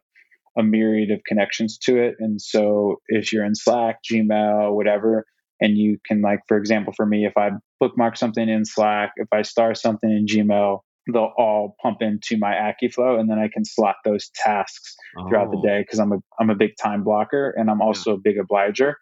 [0.58, 5.26] a myriad of connections to it, and so if you're in Slack, Gmail, whatever,
[5.60, 9.28] and you can like for example for me if I bookmark something in Slack, if
[9.32, 10.80] I star something in Gmail,
[11.12, 15.28] they'll all pump into my Akiflow, and then I can slot those tasks oh.
[15.28, 15.64] throughout the oh.
[15.64, 18.18] day because I'm a I'm a big time blocker and I'm also yeah.
[18.18, 18.98] a big obliger,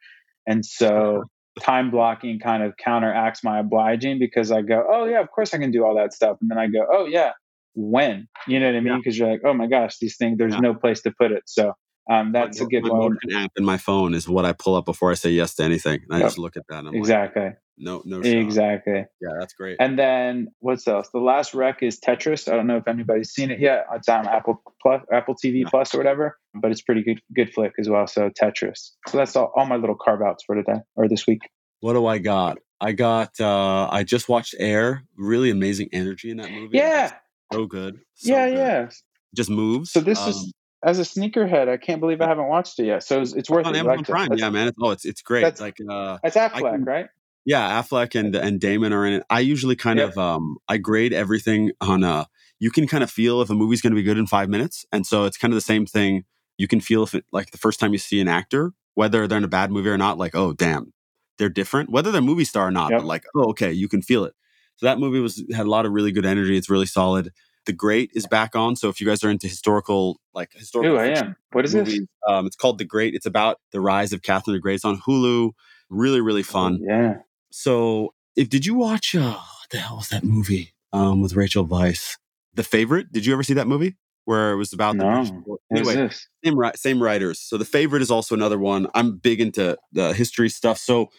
[0.48, 1.26] and so
[1.60, 5.58] time blocking kind of counteracts my obliging because I go, oh yeah, of course I
[5.58, 7.32] can do all that stuff, and then I go, oh yeah,
[7.76, 8.98] when you know what I mean?
[8.98, 9.26] Because yeah.
[9.26, 10.60] you're like, oh my gosh, these things there's yeah.
[10.60, 11.74] no place to put it, so.
[12.10, 13.18] Um, that's my, a good my one.
[13.36, 16.02] app in my phone is what I pull up before I say yes to anything.
[16.10, 16.26] And I yep.
[16.26, 16.84] just look at that.
[16.94, 17.44] exactly.
[17.44, 18.22] Like, no, no.
[18.22, 18.26] Shot.
[18.26, 19.06] Exactly.
[19.22, 19.78] Yeah, that's great.
[19.80, 21.10] And then what's else?
[21.14, 22.52] The last rec is Tetris.
[22.52, 23.86] I don't know if anybody's seen it yet.
[23.94, 25.70] It's on Apple Plus, Apple TV yeah.
[25.70, 28.08] Plus or whatever, but it's pretty good, good flick as well.
[28.08, 28.92] So Tetris.
[29.08, 31.42] So that's all, all my little carve outs for today or this week.
[31.80, 32.60] What do I got?
[32.80, 33.40] I got.
[33.40, 35.04] uh I just watched Air.
[35.18, 36.78] Really amazing energy in that movie.
[36.78, 37.14] Yeah.
[37.54, 38.00] So good.
[38.16, 38.58] So yeah, good.
[38.58, 38.90] yeah.
[39.36, 39.92] Just moves.
[39.92, 43.04] So this um, is as a sneakerhead, I can't believe I haven't watched it yet.
[43.04, 43.80] So it's, it's worth on it.
[43.80, 44.30] Amazon like Prime.
[44.34, 44.68] Yeah, man.
[44.68, 45.42] It's, oh, it's it's great.
[45.42, 47.08] That's, like uh, that's Affleck, can, right?
[47.46, 49.24] Yeah, Affleck and and Damon are in it.
[49.30, 50.12] I usually kind yep.
[50.12, 52.26] of um I grade everything on uh
[52.62, 54.86] you can kind of feel if a movie's going to be good in 5 minutes.
[54.92, 56.26] And so it's kind of the same thing.
[56.62, 59.40] You can feel if it like the first time you see an actor, whether they're
[59.40, 60.94] in a bad movie or not, like, oh damn,
[61.40, 61.90] they're different.
[61.90, 63.00] Whether they're movie star or not, yep.
[63.00, 64.36] but like, oh okay, you can feel it.
[64.76, 66.56] So that movie was had a lot of really good energy.
[66.56, 67.32] It's really solid.
[67.66, 68.76] The Great is back on.
[68.76, 71.36] So if you guys are into historical, like historical, Ooh, I am.
[71.52, 72.08] What is movies, this?
[72.28, 73.16] Um, it's called The Great.
[73.16, 74.76] It's about the rise of Catherine the Great.
[74.76, 75.50] It's on Hulu.
[75.90, 76.80] Really, really fun.
[76.84, 77.14] Oh, yeah.
[77.50, 79.16] So if did you watch?
[79.16, 82.18] Uh, what the hell was that movie um, with Rachel Weisz?
[82.54, 83.12] The Favorite.
[83.12, 83.96] Did you ever see that movie?
[84.32, 85.26] Where it was about no.
[85.26, 86.10] the anyway,
[86.42, 87.38] same same writers.
[87.38, 88.88] So the favorite is also another one.
[88.96, 90.78] I'm big into the history stuff.
[90.78, 91.10] So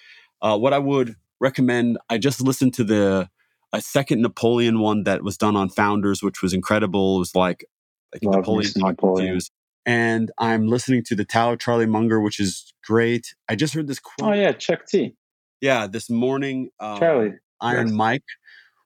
[0.40, 3.28] uh, what I would recommend, I just listened to the
[3.74, 7.16] a second Napoleon one that was done on Founders, which was incredible.
[7.16, 7.66] It was like,
[8.14, 9.40] like Napoleon talking
[9.84, 13.34] And I'm listening to the Tao of Charlie Munger, which is great.
[13.46, 14.30] I just heard this quote.
[14.30, 15.16] Oh yeah, Chuck T.
[15.60, 17.94] Yeah, this morning, um, Charlie Iron yes.
[17.94, 18.24] Mike,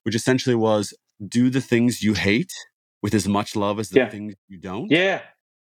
[0.02, 0.92] which essentially was
[1.28, 2.52] do the things you hate
[3.06, 4.08] with as much love as the yeah.
[4.08, 4.90] things you don't.
[4.90, 5.22] Yeah.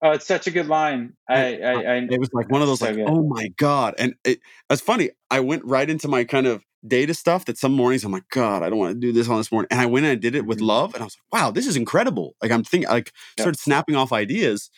[0.01, 1.13] Oh, it's such a good line.
[1.29, 3.07] I, I, I it was like one of those, so like, good.
[3.07, 5.11] oh my god, and it, it's funny.
[5.31, 8.63] I went right into my kind of data stuff that some mornings I'm like, God,
[8.63, 9.67] I don't want to do this on this morning.
[9.71, 10.69] And I went and I did it with mm-hmm.
[10.69, 10.95] love.
[10.95, 12.37] And I was like, wow, this is incredible.
[12.41, 13.43] Like I'm thinking, like yeah.
[13.43, 14.71] started snapping off ideas.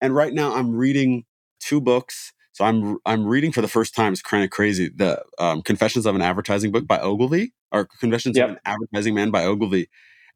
[0.00, 1.24] And right now I'm reading
[1.58, 2.32] two books.
[2.52, 4.12] So I'm I'm reading for the first time.
[4.12, 4.90] It's kind of crazy.
[4.94, 8.44] The um, Confessions of an Advertising Book by Ogilvy, or Confessions yep.
[8.44, 9.88] of an Advertising Man by Ogilvy.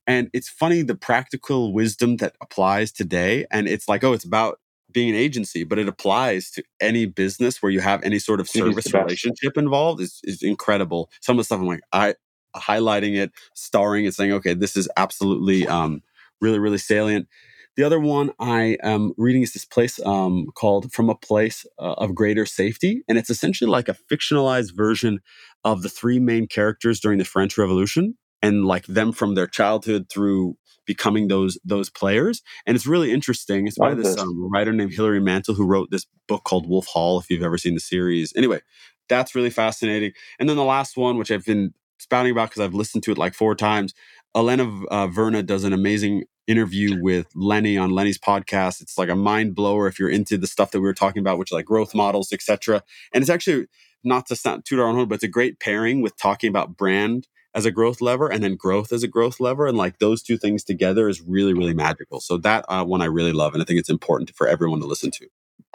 [0.07, 3.47] And it's funny the practical wisdom that applies today.
[3.51, 4.59] And it's like, oh, it's about
[4.91, 8.49] being an agency, but it applies to any business where you have any sort of
[8.49, 11.11] service relationship involved is, is incredible.
[11.21, 12.15] Some of the stuff I'm like, I
[12.55, 16.03] highlighting it, starring it, saying, okay, this is absolutely um,
[16.41, 17.29] really, really salient.
[17.77, 21.95] The other one I am reading is this place um, called From a Place uh,
[21.95, 23.03] of Greater Safety.
[23.09, 25.21] And it's essentially like a fictionalized version
[25.65, 30.07] of the three main characters during the French Revolution and like them from their childhood
[30.11, 32.43] through becoming those those players.
[32.67, 33.67] And it's really interesting.
[33.67, 37.19] It's by this um, writer named Hilary Mantel who wrote this book called Wolf Hall.
[37.19, 38.61] If you've ever seen the series, anyway,
[39.09, 40.13] that's really fascinating.
[40.39, 43.19] And then the last one, which I've been spouting about because I've listened to it
[43.19, 43.95] like four times.
[44.35, 48.81] Elena uh, Verna does an amazing interview with Lenny on Lenny's podcast.
[48.81, 51.39] It's like a mind blower if you're into the stuff that we were talking about,
[51.39, 52.83] which like growth models, etc.
[53.13, 53.67] And it's actually
[54.03, 56.77] not to sound toot our own horn, but it's a great pairing with talking about
[56.77, 59.67] brand as a growth lever and then growth as a growth lever.
[59.67, 62.21] And like those two things together is really, really magical.
[62.21, 63.55] So that uh, one I really love.
[63.55, 65.27] And I think it's important for everyone to listen to.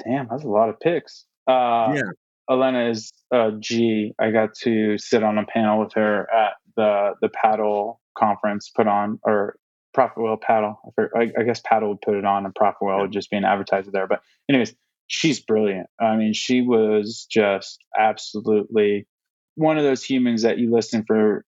[0.04, 1.26] Damn, that's a lot of picks.
[1.48, 2.02] Uh, yeah.
[2.50, 4.14] Elena is uh, G.
[4.20, 8.88] I got to sit on a panel with her at the the paddle conference put
[8.88, 9.58] on, or
[9.94, 10.94] Profit Well Paddle.
[11.16, 13.44] I, I guess Paddle would put it on, and Profit Well would just be an
[13.44, 14.08] advertiser there.
[14.08, 14.74] But anyways,
[15.08, 15.88] she's brilliant.
[16.00, 19.08] I mean, she was just absolutely
[19.56, 21.44] one of those humans that you listen for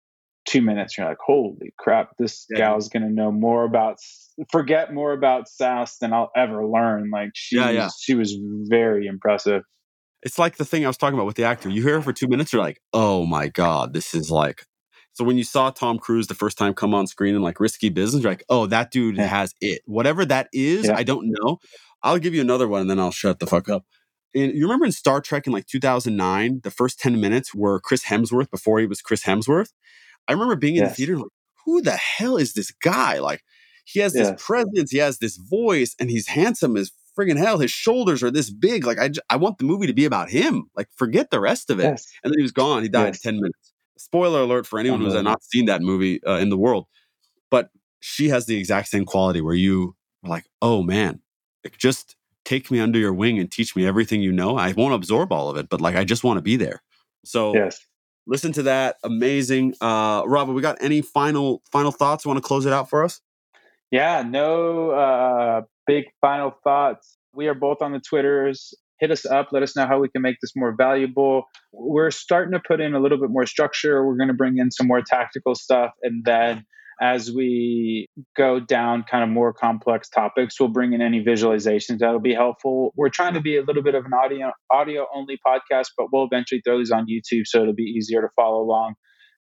[0.46, 2.60] two minutes you're like holy crap this yeah.
[2.60, 3.98] gal's gonna know more about
[4.52, 7.10] forget more about SaaS than I'll ever learn.
[7.12, 7.89] Like she yeah, yeah.
[8.00, 8.38] she was
[8.68, 9.64] very impressive.
[10.24, 11.70] It's like the thing I was talking about with the actor.
[11.70, 14.66] You hear her for two minutes you're like oh my god this is like
[15.14, 17.89] so when you saw Tom Cruise the first time come on screen in like risky
[17.89, 19.82] business you're like oh that dude has it.
[19.86, 21.60] Whatever that is I don't know.
[22.04, 23.86] I'll give you another one and then I'll shut the fuck up.
[24.36, 28.06] And you remember in Star Trek in like 2009 the first 10 minutes were Chris
[28.06, 29.72] Hemsworth before he was Chris Hemsworth
[30.28, 30.91] I remember being in yes.
[30.91, 31.32] the theater like,
[31.65, 33.19] who the hell is this guy?
[33.19, 33.43] Like,
[33.86, 34.43] he has this yes.
[34.43, 38.49] presence, he has this voice, and he's handsome as friggin' hell, his shoulders are this
[38.49, 38.86] big.
[38.86, 40.65] Like I, I want the movie to be about him.
[40.76, 41.84] Like forget the rest of it.
[41.84, 42.07] Yes.
[42.23, 42.84] And then he was gone.
[42.84, 43.73] He died in ten minutes.
[43.97, 46.86] Spoiler alert for anyone who's not seen that movie uh, in the world.
[47.49, 47.69] But
[48.01, 51.21] she has the exact same quality where you are like, oh man,
[51.63, 54.57] like just take me under your wing and teach me everything you know.
[54.57, 56.84] I won't absorb all of it, but like I just want to be there.
[57.23, 57.80] So yes.
[58.28, 58.97] Listen to that.
[59.03, 59.76] Amazing.
[59.82, 62.26] Uh Rabah, we got any final final thoughts?
[62.26, 63.21] Want to close it out for us?
[63.91, 67.17] Yeah, no uh big final thoughts.
[67.34, 68.73] We are both on the Twitters.
[68.99, 69.49] Hit us up.
[69.51, 71.43] Let us know how we can make this more valuable.
[71.73, 74.05] We're starting to put in a little bit more structure.
[74.07, 75.91] We're going to bring in some more tactical stuff.
[76.01, 76.65] And then
[77.02, 82.20] as we go down kind of more complex topics, we'll bring in any visualizations that'll
[82.20, 82.93] be helpful.
[82.96, 86.26] We're trying to be a little bit of an audio audio only podcast, but we'll
[86.26, 88.96] eventually throw these on YouTube so it'll be easier to follow along.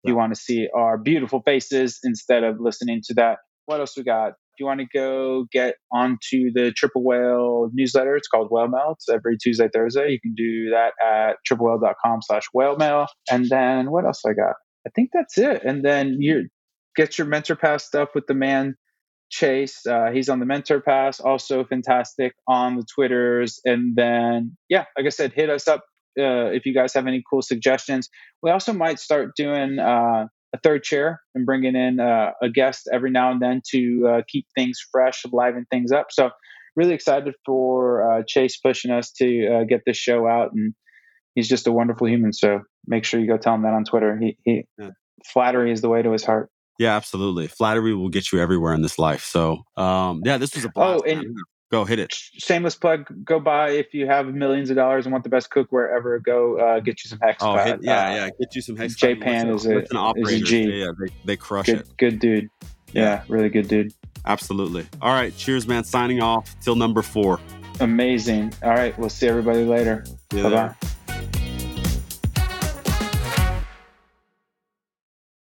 [0.05, 3.39] If you want to see our beautiful faces instead of listening to that.
[3.67, 4.31] What else we got?
[4.31, 8.97] If you want to go get onto the Triple Whale newsletter, it's called Whale Mail.
[8.97, 10.11] It's every Tuesday, Thursday.
[10.11, 13.07] You can do that at triplewhale.com slash whale mail.
[13.31, 14.57] And then what else I got?
[14.87, 15.63] I think that's it.
[15.65, 16.49] And then you
[16.97, 18.77] get your mentor pass stuff with the man
[19.33, 19.87] Chase.
[19.87, 23.61] Uh, he's on the mentor pass, also fantastic on the Twitters.
[23.65, 25.81] And then, yeah, like I said, hit us up
[26.19, 28.11] uh, if you guys have any cool suggestions.
[28.43, 32.89] We also might start doing uh, a third chair and bringing in uh, a guest
[32.93, 36.09] every now and then to uh, keep things fresh, liven things up.
[36.11, 36.31] So,
[36.77, 40.53] really excited for uh, Chase pushing us to uh, get this show out.
[40.53, 40.75] And
[41.35, 42.35] he's just a wonderful human.
[42.35, 44.19] So, make sure you go tell him that on Twitter.
[44.19, 44.91] He, he yeah.
[45.33, 46.51] flattery is the way to his heart.
[46.83, 47.47] Yeah, absolutely.
[47.47, 49.25] Flattery will get you everywhere in this life.
[49.25, 51.05] So, um, yeah, this was a blast.
[51.07, 51.37] Oh, and
[51.73, 52.13] Go hit it.
[52.13, 53.07] Shameless plug.
[53.25, 56.19] Go buy if you have millions of dollars and want the best cookware ever.
[56.19, 57.43] Go uh, get you some hex.
[57.43, 58.29] Oh, hit, yeah, uh, yeah.
[58.39, 58.95] Get you some hex.
[58.95, 60.29] J-Pan is a, an operator.
[60.29, 60.63] Is a G.
[60.65, 61.97] Yeah, they, they crush good, it.
[61.97, 62.51] Good dude.
[62.93, 63.95] Yeah, yeah, really good dude.
[64.27, 64.87] Absolutely.
[65.01, 65.35] All right.
[65.35, 65.83] Cheers, man.
[65.85, 67.41] Signing off till number four.
[67.81, 68.53] Amazing.
[68.63, 68.97] All right.
[68.99, 70.05] We'll see everybody later.
[70.29, 70.75] Bye bye.